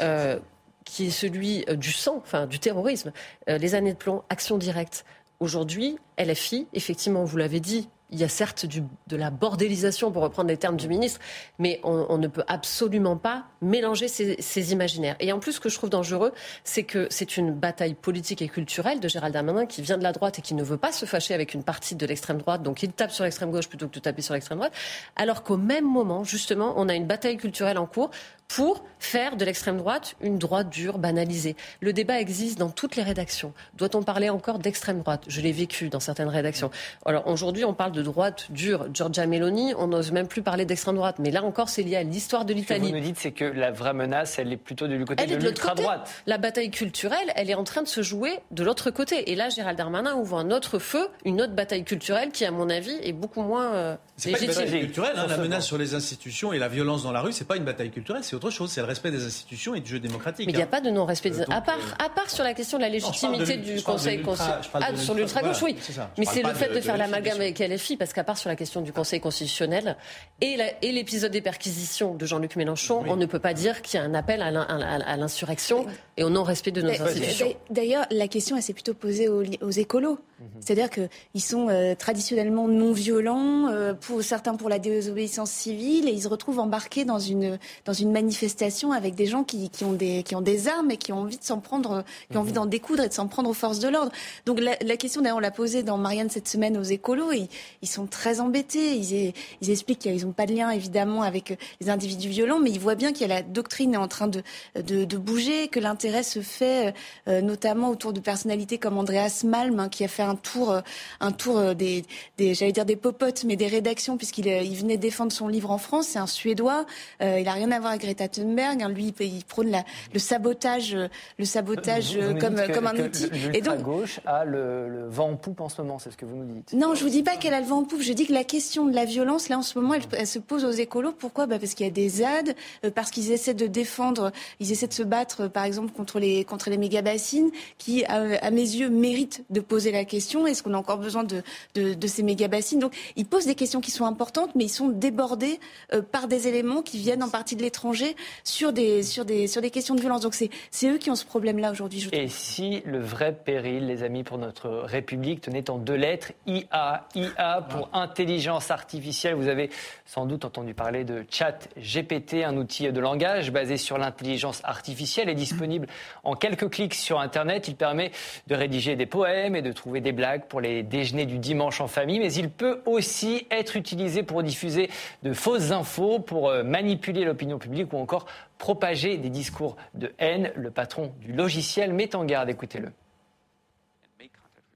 [0.00, 0.38] Euh,
[0.84, 3.12] qui est celui euh, du sang, enfin du terrorisme,
[3.48, 5.04] euh, les années de plomb, action directe.
[5.40, 10.48] Aujourd'hui, LFI, effectivement, vous l'avez dit, il y a certes de la bordélisation, pour reprendre
[10.48, 11.18] les termes du ministre,
[11.58, 15.16] mais on, ne peut absolument pas mélanger ces, imaginaires.
[15.18, 16.32] Et en plus, ce que je trouve dangereux,
[16.62, 20.12] c'est que c'est une bataille politique et culturelle de Gérald Darmanin qui vient de la
[20.12, 22.82] droite et qui ne veut pas se fâcher avec une partie de l'extrême droite, donc
[22.82, 24.74] il tape sur l'extrême gauche plutôt que de taper sur l'extrême droite,
[25.16, 28.10] alors qu'au même moment, justement, on a une bataille culturelle en cours
[28.54, 31.56] pour faire de l'extrême droite une droite dure, banalisée.
[31.80, 33.52] Le débat existe dans toutes les rédactions.
[33.74, 35.24] Doit-on parler encore d'extrême droite?
[35.26, 36.70] Je l'ai vécu dans certaines rédactions.
[37.04, 38.86] Alors aujourd'hui, on parle de droite dure.
[38.92, 41.16] Giorgia Meloni, on n'ose même plus parler d'extrême droite.
[41.18, 42.86] Mais là encore, c'est lié à l'histoire de l'Italie.
[42.86, 45.26] Ce que vous nous dites, c'est que la vraie menace, elle est plutôt du côté
[45.26, 46.10] de l'ultra-droite.
[46.26, 49.32] La bataille culturelle, elle est en train de se jouer de l'autre côté.
[49.32, 52.70] Et là, Gérald Darmanin ouvre un autre feu, une autre bataille culturelle qui, à mon
[52.70, 55.14] avis, est beaucoup moins euh, c'est pas une bataille culturelle.
[55.16, 57.64] Hein, la menace sur les institutions et la violence dans la rue, c'est pas une
[57.64, 58.70] bataille culturelle, c'est autre chose.
[58.70, 60.46] C'est le respect des institutions et du jeu démocratique.
[60.46, 60.68] Mais il n'y a hein.
[60.70, 61.40] pas de non-respect des...
[61.40, 61.58] institutions.
[61.58, 64.88] à, part, euh, à part sur la question de la légitimité du Conseil constitutionnel.
[64.94, 65.76] Ah, sur l'ultra-gauche, oui.
[66.18, 68.80] Mais c'est le fait de, faire l'amalgame avec LFI, parce qu'à part sur la question
[68.80, 69.96] du Conseil constitutionnel
[70.40, 74.06] et l'épisode des perquisitions de Jean-Luc Mélenchon, on ne peut pas dire qu'il y a
[74.06, 75.86] un appel à l'insurrection
[76.16, 77.54] et au non-respect de nos institutions.
[77.70, 80.18] D'ailleurs, la question, elle s'est plutôt posée aux, écolos.
[80.42, 80.60] Mhm.
[80.60, 86.12] C'est-à-dire qu'ils sont euh, traditionnellement non violents, euh, pour certains pour la désobéissance civile, et
[86.12, 89.92] ils se retrouvent embarqués dans une, dans une manifestation avec des gens qui, qui, ont
[89.92, 92.50] des, qui ont des armes et qui ont envie de s'en prendre, qui ont envie
[92.50, 92.56] mhm.
[92.56, 94.12] d'en découdre et de s'en prendre aux forces de l'ordre.
[94.46, 97.48] Donc la, la question, d'ailleurs, on l'a posée dans Marianne cette semaine aux écolos, et
[97.82, 98.96] ils sont très embêtés.
[98.96, 102.80] Ils, ils expliquent qu'ils n'ont pas de lien, évidemment, avec les individus violents, mais ils
[102.80, 104.42] voient bien qu'il y a la doctrine est en train de,
[104.76, 106.94] de, de bouger, que l'intérêt se fait
[107.28, 110.80] euh, notamment autour de personnalités comme Andreas Malm, hein, qui a fait un tour, euh,
[111.20, 112.04] un tour euh, des,
[112.38, 115.78] des j'allais dire des popotes, mais des rédactions, puisqu'il il venait défendre son livre en
[115.78, 116.08] France.
[116.08, 116.84] C'est un Suédois.
[117.20, 118.82] il n'a rien à voir avec Greta Thunberg.
[118.82, 118.88] Hein.
[118.88, 120.96] Lui, il prône la, le sabotage,
[121.38, 123.28] le sabotage comme, comme un outil.
[123.54, 125.98] et donc, gauche a le, vent en poupe en ce moment.
[125.98, 126.72] C'est ce que vous nous dites.
[126.72, 128.02] Non, je vous dis pas qu'elle a le vent en poupe.
[128.02, 130.64] Je dis que la question de la violence, là, en ce moment, elle, se pose
[130.64, 131.12] aux écolos.
[131.12, 131.46] Pourquoi?
[131.46, 132.54] Bah Parce qu'il y a des ZAD,
[132.94, 136.70] parce qu'ils essaient de défendre, ils essaient de se battre, par exemple, contre les, contre
[136.70, 140.98] les méga-bassines, qui, à, mes yeux, méritent de poser la question est-ce qu'on a encore
[140.98, 141.42] besoin de,
[141.74, 145.60] de, ces méga-bassines Donc, ils posent des questions qui sont importantes, mais ils sont débordés
[145.92, 149.62] euh, par des éléments qui viennent en partie de l'étranger sur des, sur, des, sur
[149.62, 150.22] des questions de violence.
[150.22, 150.50] Donc, c'est
[150.88, 152.08] eux qui ont ce problème-là aujourd'hui.
[152.12, 157.06] Et si le vrai péril, les amis, pour notre République tenait en deux lettres IA,
[157.14, 159.34] IA pour intelligence artificielle.
[159.34, 159.70] Vous avez
[160.04, 165.28] sans doute entendu parler de Chat GPT, un outil de langage basé sur l'intelligence artificielle
[165.28, 165.86] et disponible
[166.24, 167.68] en quelques clics sur Internet.
[167.68, 168.12] Il permet
[168.46, 171.88] de rédiger des poèmes et de trouver des blagues pour les déjeuners du dimanche en
[171.88, 174.90] famille, mais il peut aussi être utilisé pour diffuser
[175.22, 178.26] de fausses infos, pour euh, manipuler l'opinion publique ou encore
[178.58, 180.52] propager des discours de haine.
[180.56, 182.92] Le patron du logiciel met en garde, écoutez-le.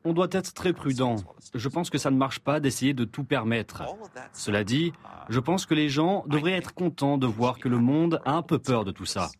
[0.05, 1.17] On doit être très prudent.
[1.53, 3.83] Je pense que ça ne marche pas d'essayer de tout permettre.
[4.33, 4.93] Cela dit,
[5.29, 8.43] je pense que les gens devraient être contents de voir que le monde a un
[8.43, 9.31] peu peur de tout ça.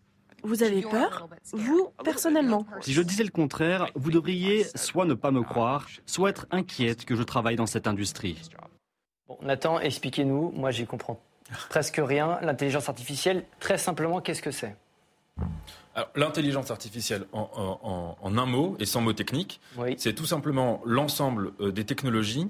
[0.47, 5.33] Vous avez peur Vous, personnellement Si je disais le contraire, vous devriez soit ne pas
[5.33, 8.41] me croire, soit être inquiète que je travaille dans cette industrie.
[9.27, 10.53] Bon, Nathan, expliquez-nous.
[10.53, 11.21] Moi, j'y comprends
[11.69, 12.39] presque rien.
[12.43, 14.77] L'intelligence artificielle, très simplement, qu'est-ce que c'est?
[16.15, 19.61] L'intelligence artificielle, en, un mot et sans mot technique,
[19.97, 22.49] c'est tout simplement l'ensemble euh, des technologies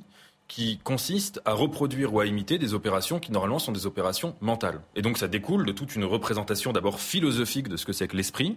[0.49, 4.81] qui consiste à reproduire ou à imiter des opérations qui normalement sont des opérations mentales.
[4.95, 8.17] Et donc ça découle de toute une représentation d'abord philosophique de ce que c'est que
[8.17, 8.57] l'esprit,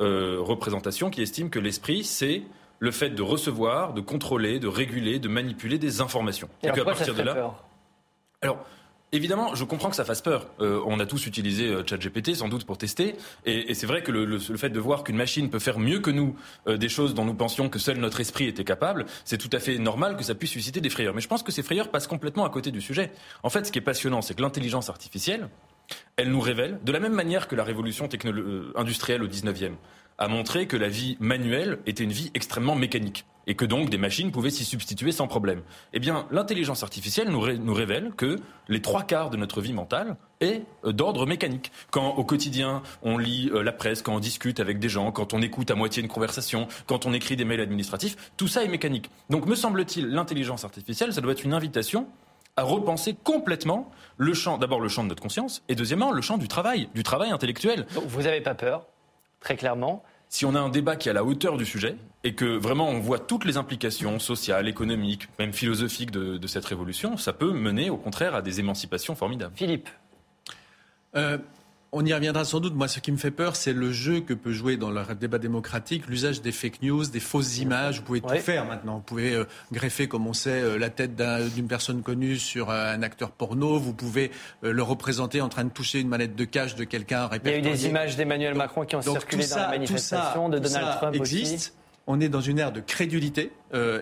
[0.00, 2.42] euh, représentation qui estime que l'esprit c'est
[2.78, 6.48] le fait de recevoir, de contrôler, de réguler, de manipuler des informations.
[6.62, 7.64] Et, à partir de là, peur?
[8.42, 8.64] Alors
[9.12, 10.46] Évidemment, je comprends que ça fasse peur.
[10.60, 14.12] Euh, on a tous utilisé euh, ChatGPT sans doute pour tester, et, c'est vrai que
[14.12, 16.36] le, fait de voir qu'une machine peut faire mieux que nous
[16.68, 19.58] euh, des choses dont nous pensions que seul notre esprit était capable, c'est tout à
[19.58, 21.12] fait normal que ça puisse susciter des frayeurs.
[21.12, 23.10] Mais je pense que ces frayeurs passent complètement à côté du sujet.
[23.42, 25.48] En fait, ce qui est passionnant, c'est que l'intelligence artificielle,
[26.16, 28.08] elle nous révèle, de la même manière que la révolution
[28.76, 29.72] industrielle au 19e,
[30.20, 33.98] a montré que la vie manuelle était une vie extrêmement mécanique et que donc des
[33.98, 35.62] machines pouvaient s'y substituer sans problème.
[35.94, 38.36] Eh bien, l'intelligence artificielle nous, révèle que
[38.68, 41.72] les trois quarts de notre vie mentale est euh, d'ordre mécanique.
[41.90, 45.32] Quand au quotidien on lit euh, la presse, quand on discute avec des gens, quand
[45.32, 48.68] on écoute à moitié une conversation, quand on écrit des mails administratifs, tout ça est
[48.68, 49.10] mécanique.
[49.30, 52.06] Donc, me semble-t-il, l'intelligence artificielle, ça doit être une invitation
[52.56, 56.36] à repenser complètement le champ, d'abord le champ de notre conscience, et deuxièmement le champ
[56.36, 57.86] du travail, du travail intellectuel.
[58.06, 58.86] Vous n'avez pas peur,
[59.40, 62.34] très clairement si on a un débat qui est à la hauteur du sujet et
[62.34, 67.32] que vraiment on voit toutes les implications sociales, économiques, même philosophiques de, cette révolution, ça
[67.32, 69.54] peut mener au contraire à des émancipations formidables.
[69.56, 69.88] Philippe
[71.16, 71.38] euh,
[71.92, 72.74] on y reviendra sans doute.
[72.74, 75.38] Moi, ce qui me fait peur, c'est le jeu que peut jouer dans le débat
[75.38, 77.98] démocratique, l'usage des fake news, des fausses images.
[77.98, 78.96] Vous pouvez tout faire maintenant.
[78.96, 81.16] Vous pouvez euh, greffer, comme on sait, euh, la tête
[81.54, 83.78] d'une personne connue sur euh, un acteur porno.
[83.78, 84.30] Vous pouvez
[84.62, 87.28] le représenter en train de toucher une manette de cash de quelqu'un.
[87.44, 90.58] Il y a eu des images d'Emmanuel Macron qui ont circulé dans la manifestation, de
[90.58, 91.54] Donald Trump existe.
[91.54, 91.72] Aussi.
[92.06, 93.52] On est dans une ère de crédulité.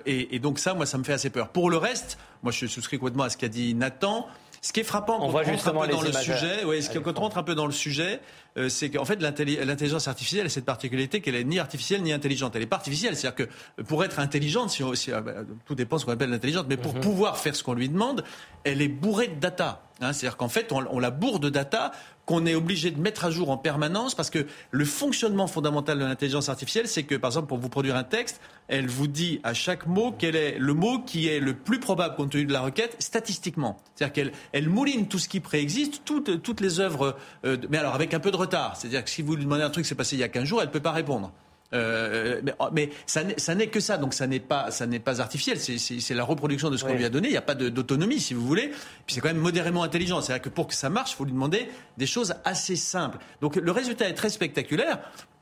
[0.06, 1.48] Et, et donc ça, moi, ça me fait assez peur.
[1.48, 4.26] Pour le reste, moi, je souscris complètement à ce qu'a dit Nathan.
[4.60, 7.22] Ce qui est frappant, on, voit justement dans le sujet, ouais, ce qui, quand on
[7.22, 8.20] rentre un peu dans le sujet,
[8.56, 12.56] euh, c'est qu'en fait l'intelligence artificielle a cette particularité qu'elle est ni artificielle ni intelligente.
[12.56, 15.32] Elle est pas artificielle, c'est-à-dire que pour être intelligente, si, ah, bah,
[15.66, 17.00] tout dépend de ce qu'on appelle l'intelligence, mais pour mhm.
[17.00, 18.24] pouvoir faire ce qu'on lui demande,
[18.64, 19.82] elle est bourrée de data.
[20.00, 20.12] Hein.
[20.12, 21.92] c'est-à-dire qu'en fait, on, on, la bourre de data
[22.28, 26.04] qu'on est obligé de mettre à jour en permanence parce que le fonctionnement fondamental de
[26.04, 29.54] l'intelligence artificielle, c'est que, par exemple, pour vous produire un texte, elle vous dit à
[29.54, 32.60] chaque mot quel est le mot qui est le plus probable compte tenu de la
[32.60, 33.78] requête statistiquement.
[33.94, 37.94] C'est-à-dire qu'elle elle mouline tout ce qui préexiste, toutes, toutes les œuvres, euh, mais alors
[37.94, 38.76] avec un peu de retard.
[38.76, 40.44] C'est-à-dire que si vous lui demandez un truc qui s'est passé il y a 15
[40.44, 41.32] jours, elle ne peut pas répondre.
[41.74, 43.22] Euh, mais, oh, mais, ça,
[43.54, 45.58] n'est que ça, donc ça n'est pas, ça n'est pas artificiel.
[45.58, 47.28] C'est la reproduction de ce qu'on lui a donné.
[47.28, 48.68] Il n'y a pas d'autonomie, si vous voulez.
[49.06, 50.20] Puis c'est quand même modérément intelligent.
[50.20, 53.18] C'est-à-dire que pour que ça marche, il faut lui demander des choses assez simples.
[53.40, 54.98] Donc le résultat est très spectaculaire.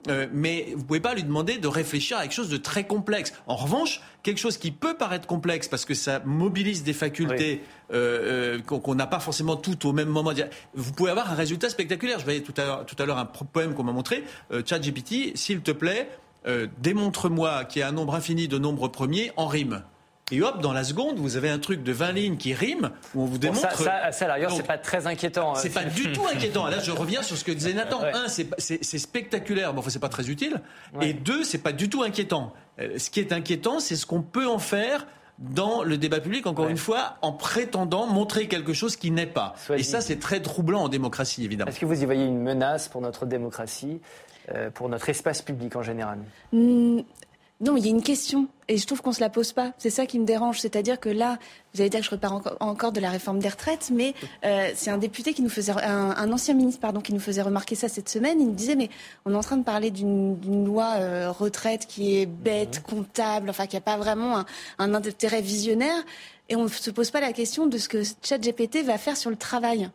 [0.08, 3.32] Euh, mais vous pouvez pas lui demander de réfléchir à quelque chose de très complexe.
[3.46, 7.66] En revanche, quelque chose qui peut paraître complexe parce que ça mobilise des facultés euh,
[7.92, 10.32] euh, qu'on n'a pas forcément toutes au même moment.
[10.74, 12.18] Vous pouvez avoir un résultat spectaculaire.
[12.18, 14.24] Je voyais tout à l'heure un poème qu'on m'a montré.
[14.64, 16.08] ChatGPT, s'il te plaît,
[16.78, 19.82] démontre-moi qu'il y a un nombre infini de nombres premiers en rime.
[20.32, 23.22] Et hop, dans la seconde, vous avez un truc de 20 lignes qui rime, où
[23.22, 23.60] on vous démontre...
[23.60, 25.54] ça, ça, ça, d'ailleurs, c'est pas très inquiétant.
[25.54, 26.66] C'est pas du tout inquiétant.
[26.66, 28.00] Là, je reviens sur ce que disait Nathan.
[28.02, 30.60] Un, c'est spectaculaire, bon, enfin, c'est pas très utile.
[31.00, 32.52] Et deux, c'est pas du tout inquiétant.
[32.80, 35.06] Euh, ce qui est inquiétant, c'est ce qu'on peut en faire
[35.38, 39.54] dans le débat public, encore une fois, en prétendant montrer quelque chose qui n'est pas.
[39.76, 41.70] Et ça, c'est très troublant en démocratie, évidemment.
[41.70, 44.00] Est-ce que vous y voyez une menace pour notre démocratie,
[44.54, 46.18] euh, pour notre espace public en général?
[47.60, 49.72] Non, il y a une question et je trouve qu'on se la pose pas.
[49.78, 50.60] C'est ça qui me dérange.
[50.60, 51.38] C'est-à-dire que là,
[51.72, 54.12] vous allez dire que je repars encore de la réforme des retraites, mais
[54.44, 57.74] euh, c'est un député qui nous faisait, un, ancien ministre pardon, qui nous faisait remarquer
[57.74, 58.40] ça cette semaine.
[58.40, 58.90] Il nous disait mais
[59.24, 62.90] on est en train de parler d'une loi euh, retraite qui est bête, mmh.
[62.90, 64.46] comptable, enfin qui n'a pas vraiment un,
[64.78, 66.04] un intérêt visionnaire,
[66.50, 69.30] et on ne se pose pas la question de ce que ChatGPT va faire sur
[69.30, 69.88] le travail.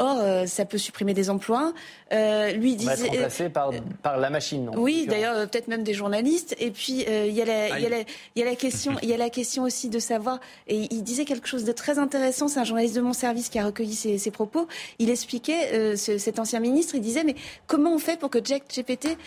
[0.00, 1.74] Or, euh, ça peut supprimer des emplois.
[2.12, 3.70] Euh, lui disait, être remplacé par,
[4.02, 4.70] par la machine.
[4.76, 6.56] oui, d'ailleurs, euh, peut-être même des journalistes.
[6.58, 10.40] Et puis, il y, a la question, il y a la question aussi de savoir.
[10.68, 12.48] Et il disait quelque chose de très intéressant.
[12.48, 14.68] C'est un journaliste de mon service qui a recueilli ses, propos.
[14.98, 17.34] Il expliquait, cet ancien ministre, il disait, mais
[17.66, 19.18] comment on fait pour que Jack GPT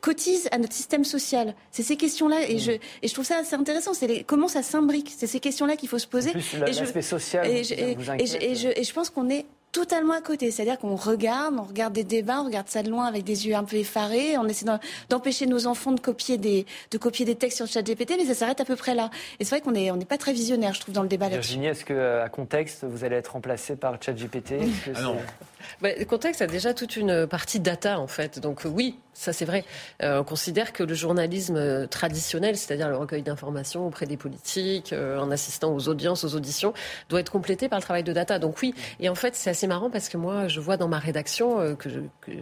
[0.00, 1.54] cotise à notre système social?
[1.70, 3.92] C'est ces questions-là, et, je, et je trouve ça assez intéressant.
[3.92, 5.12] C'est comment ça s'imbrique?
[5.14, 6.32] C'est ces questions-là qu'il faut se poser.
[6.54, 9.44] L'aspect social, et je, et, je, et je pense qu'on est
[9.76, 10.50] totalement à côté.
[10.50, 13.54] C'est-à-dire qu'on regarde, on regarde des débats, on regarde ça de loin avec des yeux
[13.54, 14.64] un peu effarés, on essaie
[15.10, 18.60] d'empêcher nos enfants de copier des, de copier des textes sur ChatGPT, mais ça s'arrête
[18.60, 19.10] à peu près là.
[19.38, 21.28] Et c'est vrai qu'on n'est on n'est pas très visionnaire, je trouve, dans le débat
[21.28, 21.58] là-dessus.
[21.58, 24.54] Virginie, est-ce qu'à contexte, vous allez être remplacé par ChatGPT?
[24.94, 25.16] Ah non.
[25.82, 28.38] Bah, le contexte a déjà toute une partie data, en fait.
[28.38, 29.64] Donc oui, ça c'est vrai.
[30.02, 35.18] Euh, on considère que le journalisme traditionnel, c'est-à-dire le recueil d'informations auprès des politiques, euh,
[35.18, 36.74] en assistant aux audiences, aux auditions,
[37.08, 38.38] doit être complété par le travail de data.
[38.38, 40.98] Donc oui, et en fait c'est assez marrant parce que moi je vois dans ma
[40.98, 41.88] rédaction euh, que,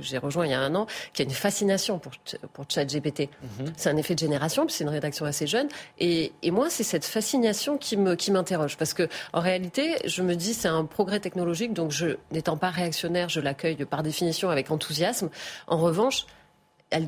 [0.00, 2.12] j'ai rejoint il y a un an qu'il y a une fascination pour,
[2.52, 3.28] pour ChatGPT.
[3.60, 3.72] Mhm.
[3.76, 5.68] C'est un effet de génération, puis c'est une rédaction assez jeune.
[6.00, 10.22] Et, et moi c'est cette fascination qui me qui m'interroge parce que en réalité je
[10.22, 14.50] me dis c'est un progrès technologique donc je n'étant pas réactionnaire je l'accueille par définition
[14.50, 15.30] avec enthousiasme.
[15.68, 16.26] En revanche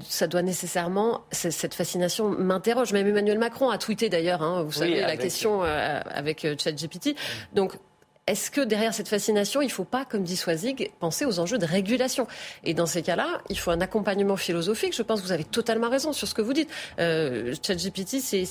[0.08, 2.92] ça doit nécessairement, cette fascination m'interroge.
[2.92, 7.16] Même Emmanuel Macron a tweeté d'ailleurs, hein, vous savez, la question euh, avec euh, ChatGPT.
[7.54, 7.78] Donc,
[8.26, 11.58] est-ce que derrière cette fascination, il ne faut pas, comme dit Swazig, penser aux enjeux
[11.58, 12.26] de régulation?
[12.64, 14.96] Et dans ces cas-là, il faut un accompagnement philosophique.
[14.96, 16.70] Je pense que vous avez totalement raison sur ce que vous dites.
[16.98, 18.44] Euh, ChatGPT, c'est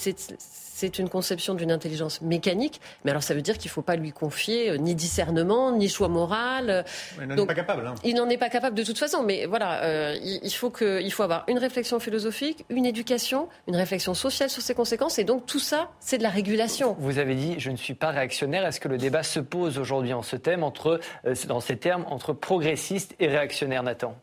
[0.76, 3.96] c'est une conception d'une intelligence mécanique, mais alors ça veut dire qu'il ne faut pas
[3.96, 6.84] lui confier euh, ni discernement, ni choix moral.
[7.18, 7.88] il n'en est pas capable.
[7.88, 7.96] Hein.
[8.04, 11.14] Il n'en est pas capable de toute façon, mais voilà, euh, il, faut que, il
[11.14, 15.46] faut avoir une réflexion philosophique, une éducation, une réflexion sociale sur ses conséquences, et donc
[15.46, 16.98] tout ça, c'est de la régulation.
[17.00, 18.66] Vous avez dit, je ne suis pas réactionnaire.
[18.66, 22.04] Est-ce que le débat se pose aujourd'hui en ce thème, entre, euh, dans ces termes,
[22.10, 24.14] entre progressistes et réactionnaires, Nathan?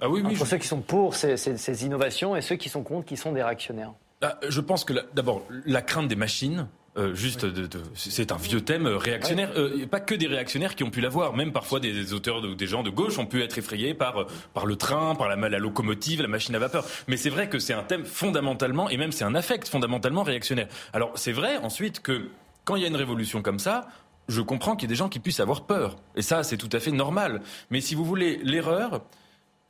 [0.00, 2.82] Ah oui, oui, Entre ceux qui sont pour ces, ces innovations et ceux qui sont
[2.82, 3.94] contre, qui sont des réactionnaires.
[4.22, 6.66] Ah, je pense que d'abord, la crainte des machines,
[6.96, 9.52] euh, juste, de, c'est un vieux thème euh, réactionnaire.
[9.56, 12.66] Euh, pas que des réactionnaires qui ont pu l'avoir, même parfois des, auteurs, ou des
[12.66, 16.22] gens de gauche ont pu être effrayés par par le train, par la, la locomotive,
[16.22, 16.84] la machine à vapeur.
[17.06, 20.66] Mais c'est vrai que c'est un thème fondamentalement, et même c'est un affect fondamentalement réactionnaire.
[20.92, 22.30] Alors c'est vrai ensuite que
[22.64, 23.86] quand il y a une révolution comme ça,
[24.26, 25.96] je comprends qu'il y ait des gens qui puissent avoir peur.
[26.16, 27.40] Et ça, c'est tout à fait normal.
[27.70, 29.02] Mais si vous voulez, l'erreur,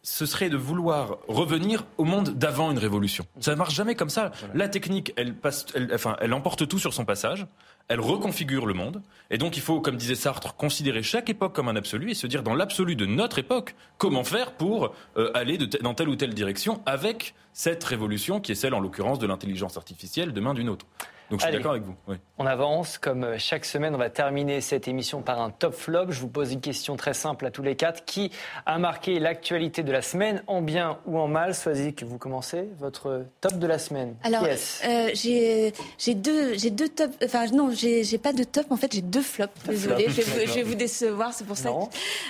[0.03, 3.27] ce serait de vouloir revenir au monde d'avant une révolution.
[3.41, 4.31] Ça ne marche jamais comme ça.
[4.55, 7.47] La technique, elle, passe, enfin, elle emporte tout sur son passage,
[7.89, 11.69] elle reconfigure le monde, et donc il faut, comme disait Sartre, considérer chaque époque comme
[11.69, 15.59] un absolu et se dire dans l'absolu de notre époque, comment faire pour euh, aller
[15.59, 19.77] dans telle ou telle direction avec cette révolution qui est celle, en l'occurrence, de l'intelligence
[19.77, 20.87] artificielle demain d'une autre.
[21.31, 21.95] Donc je suis d'accord avec vous.
[22.39, 22.97] On avance.
[22.97, 26.07] Comme euh, chaque semaine, on va terminer cette émission par un top flop.
[26.11, 28.05] Je vous pose une question très simple à tous les quatre.
[28.07, 28.31] Qui
[28.65, 31.55] a marqué l'actualité de la semaine, en bien ou en mal?
[31.55, 32.69] Sois-y que vous commencez.
[32.79, 34.15] Votre top de la semaine.
[34.23, 37.15] Alors, euh, j'ai deux, j'ai deux tops.
[37.23, 38.67] Enfin, non, j'ai pas de top.
[38.71, 39.53] En fait, j'ai deux flops.
[39.67, 41.35] Désolée, je, vais vous décevoir.
[41.35, 41.71] C'est pour ça.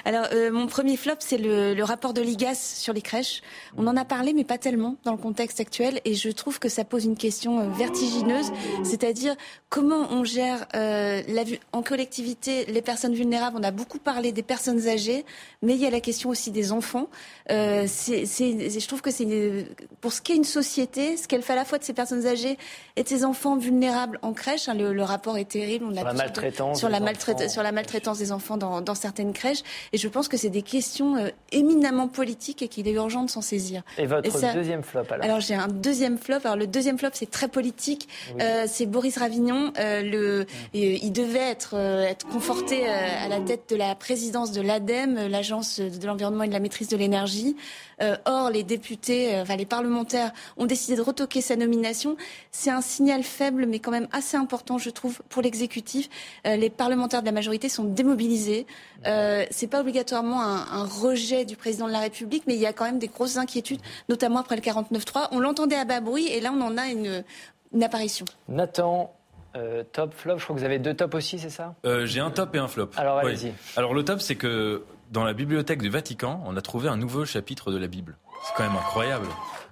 [0.04, 3.42] Alors, euh, mon premier flop, c'est le, le, rapport de l'IGAS sur les crèches.
[3.76, 6.00] On en a parlé, mais pas tellement dans le contexte actuel.
[6.04, 8.50] Et je trouve que ça pose une question vertigineuse
[8.88, 9.36] C'est-à-dire
[9.68, 13.56] comment on gère euh, la, en collectivité les personnes vulnérables.
[13.58, 15.24] On a beaucoup parlé des personnes âgées,
[15.62, 17.08] mais il y a la question aussi des enfants.
[17.50, 19.26] Euh, c'est, je trouve que c'est
[20.00, 22.58] pour ce qu'est une société, ce qu'elle fait à la fois de ces personnes âgées
[22.96, 24.68] et de ces enfants vulnérables en crèche.
[24.68, 25.86] Hein, le, rapport est terrible.
[25.86, 29.32] On sur, la maltraitance sur, la maltraitance, sur la maltraitance des enfants dans, dans, certaines
[29.32, 29.62] crèches.
[29.92, 33.30] Et je pense que c'est des questions euh, éminemment politiques et qu'il est urgent de
[33.30, 33.82] s'en saisir.
[33.96, 35.24] Et votre deuxième flop alors?
[35.24, 36.38] Alors j'ai un deuxième flop.
[36.44, 38.08] Alors le deuxième flop, c'est très politique.
[38.40, 39.72] Euh, c'est Boris Ravignon.
[39.78, 45.26] Euh, le, il devait être, être conforté à la tête de la présidence de l'ADEME,
[45.26, 47.56] l'agence de l'environnement et de la maîtrise de l'énergie.
[48.26, 52.16] or, les députés, enfin les parlementaires ont décidé de retoquer sa nomination.
[52.52, 56.08] C'est un signal faible, mais quand même assez important, je trouve, pour l'exécutif.
[56.44, 58.66] les parlementaires de la majorité sont démobilisés.
[59.06, 62.66] Euh, c'est pas obligatoirement un, un, rejet du président de la République, mais il y
[62.66, 65.28] a quand même des grosses inquiétudes, notamment après le 49-3.
[65.30, 67.22] On l'entendait à bas bruit, et là, on en a une,
[67.72, 68.24] une apparition.
[68.48, 69.14] Nathan,
[69.56, 71.74] euh, top, flop, je crois que vous avez deux tops aussi, c'est ça?
[71.84, 72.90] Euh, J'ai un top et un flop.
[72.96, 73.52] Alors allez-y.
[73.76, 77.24] Alors le top, c'est que dans la bibliothèque du Vatican, on a trouvé un nouveau
[77.24, 78.16] chapitre de la Bible.
[78.44, 79.26] C'est quand même incroyable.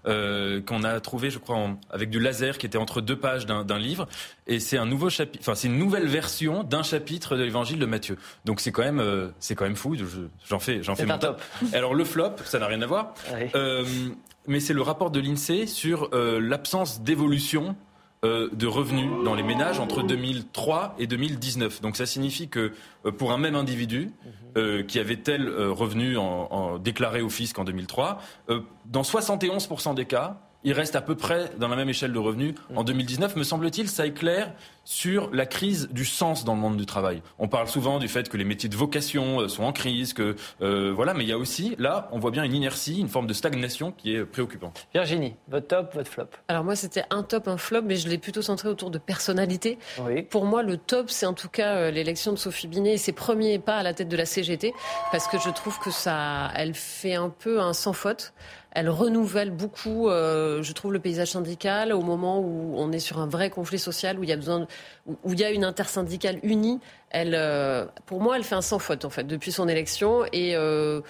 [0.07, 1.59] Euh, qu'on a trouvé, je crois,
[1.91, 4.07] avec du laser qui était entre deux pages d'un livre.
[4.47, 7.87] Et c'est un nouveau chapitre, enfin c'est une nouvelle version d'un chapitre de l'Évangile de
[7.87, 8.17] Matthieu.
[8.45, 9.97] Donc c'est quand même, euh, c'est quand même fou.
[10.49, 11.41] J'en fais, j'en fais mon top.
[11.73, 13.15] Alors le flop, ça n'a rien à voir.
[13.57, 13.85] Euh,
[14.47, 17.75] mais c'est le rapport de l'INSEE sur l'absence d'évolution
[18.23, 21.81] de revenus dans les ménages entre 2003 et 2019.
[21.81, 22.73] Donc ça signifie que
[23.19, 24.11] pour un même individu.
[24.57, 29.95] Euh, qui avait tel euh, revenu en, déclaré au fisc en 2003, euh, dans 71%
[29.95, 33.37] des cas, il reste à peu près dans la même échelle de revenus en 2019.
[33.37, 34.53] Me semble-t-il, ça éclaire
[34.85, 37.23] sur la crise du sens dans le monde du travail.
[37.39, 40.35] On parle souvent du fait que les métiers de vocation euh, sont en crise, que
[40.63, 43.29] euh, voilà, mais il y a aussi là, on voit bien une inertie, une forme
[43.29, 44.89] de stagnation qui est préoccupante.
[44.93, 46.29] Virginie, votre top, votre flop.
[46.49, 49.79] Alors moi, c'était un top, un flop, mais je l'ai plutôt centré autour de personnalité.
[50.31, 53.13] Pour moi, le top, c'est en tout cas euh, l'élection de Sophie Binet et ses
[53.13, 54.75] premiers pas à la tête de la CGT,
[55.13, 58.33] parce que je trouve que ça, elle fait un peu un sans faute
[58.77, 63.19] elle renouvelle beaucoup, euh, je trouve, le paysage syndical au moment où on est sur
[63.19, 64.67] un vrai conflit social, où il y a besoin,
[65.07, 66.79] où il y a une intersyndicale unie.
[67.09, 70.55] Elle, euh, pour moi, elle fait un sans faute en fait depuis son élection et.
[70.57, 71.01] Euh,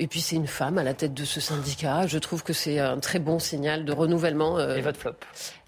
[0.00, 2.06] et puis c'est une femme à la tête de ce syndicat.
[2.06, 4.60] Je trouve que c'est un très bon signal de renouvellement.
[4.60, 5.16] Et votre flop?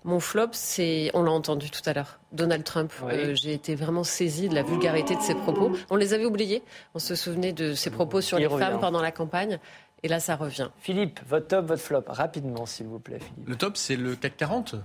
[0.04, 2.92] Mon flop, c'est, on l'a entendu tout à l'heure, Donald Trump.
[3.34, 5.72] j'ai été vraiment saisie de la vulgarité de ses propos.
[5.90, 6.62] On les avait oubliés.
[6.94, 9.58] On se souvenait de ses propos sur les femmes pendant la campagne.
[10.02, 10.68] Et là, ça revient.
[10.78, 13.18] Philippe, votre top, votre flop, rapidement, s'il vous plaît.
[13.20, 13.48] Philippe.
[13.48, 14.76] Le top, c'est le CAC 40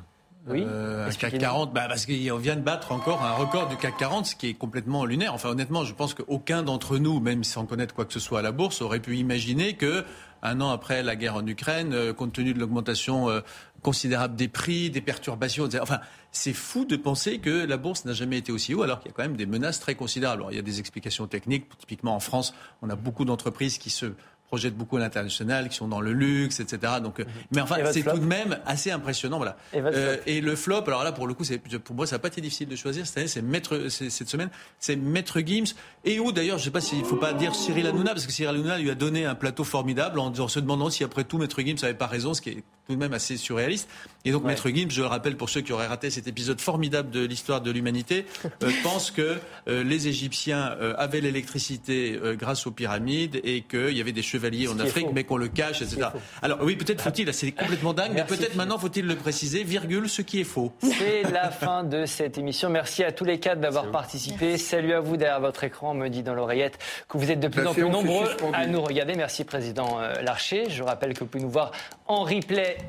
[0.47, 0.63] oui.
[0.67, 4.25] Euh, CAC 40, bah parce qu'on vient de battre encore un record du CAC 40,
[4.27, 5.33] ce qui est complètement lunaire.
[5.33, 8.41] Enfin, honnêtement, je pense qu'aucun d'entre nous, même sans connaître quoi que ce soit à
[8.43, 10.05] la bourse, aurait pu imaginer que
[10.43, 13.41] un an après la guerre en Ukraine, euh, compte tenu de l'augmentation euh,
[13.81, 15.81] considérable des prix, des perturbations, etc.
[15.81, 15.99] Enfin,
[16.31, 19.13] c'est fou de penser que la bourse n'a jamais été aussi haut, alors qu'il y
[19.13, 20.43] a quand même des menaces très considérables.
[20.43, 21.65] Alors, il y a des explications techniques.
[21.79, 22.53] Typiquement, en France,
[22.83, 24.13] on a beaucoup d'entreprises qui se
[24.47, 26.93] projettent beaucoup à l'international, qui sont dans le luxe, etc.
[27.01, 27.31] Donc, euh, mhm.
[27.51, 29.57] mais enfin, c'est tout de même assez impressionnant, voilà.
[29.73, 32.19] Et, euh, et, le flop, alors là, pour le coup, c'est pour moi, ça n'a
[32.19, 33.05] pas été difficile de choisir.
[33.05, 35.73] Cette année, c'est Maître, cette semaine, c'est Maître Gims.
[36.03, 38.55] Et où d'ailleurs, je sais pas s'il faut pas dire Cyril Hanouna, parce que Cyril
[38.55, 41.77] Hanouna lui a donné un plateau formidable en, se demandant si après tout Maître Gims
[41.81, 43.89] n'avait pas raison, ce qui est tout de même assez surréaliste.
[44.23, 47.11] Et donc Maître Gims, je le rappelle pour ceux qui auraient raté cet épisode formidable
[47.11, 48.25] de l'histoire de l'humanité,
[48.63, 54.21] euh, pense que les Égyptiens avaient l'électricité grâce aux pyramides et qu'il y avait des
[54.21, 56.09] chevaliers en Afrique mais qu'on le cache, etc.
[56.41, 60.21] Alors oui, peut-être faut-il, c'est complètement dingue, mais peut-être maintenant faut-il le préciser, virgule, ce
[60.21, 60.71] qui est faux.
[60.81, 62.69] C'est la fin de cette émission.
[62.69, 64.57] Merci à tous les quatre d'avoir participé.
[64.57, 65.91] Salut à vous derrière votre écran.
[65.91, 66.77] On me dit dans l'oreillette
[67.09, 69.15] que vous êtes de plus en plus nombreux à nous regarder.
[69.15, 70.69] Merci, Président euh, Larcher.
[70.69, 71.71] Je rappelle que vous pouvez nous voir
[72.07, 72.23] en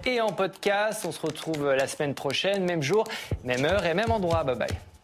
[0.05, 1.05] et en podcast.
[1.07, 3.05] On se retrouve la semaine prochaine, même jour,
[3.45, 4.45] même heure et même endroit.
[4.45, 4.96] Bye bye.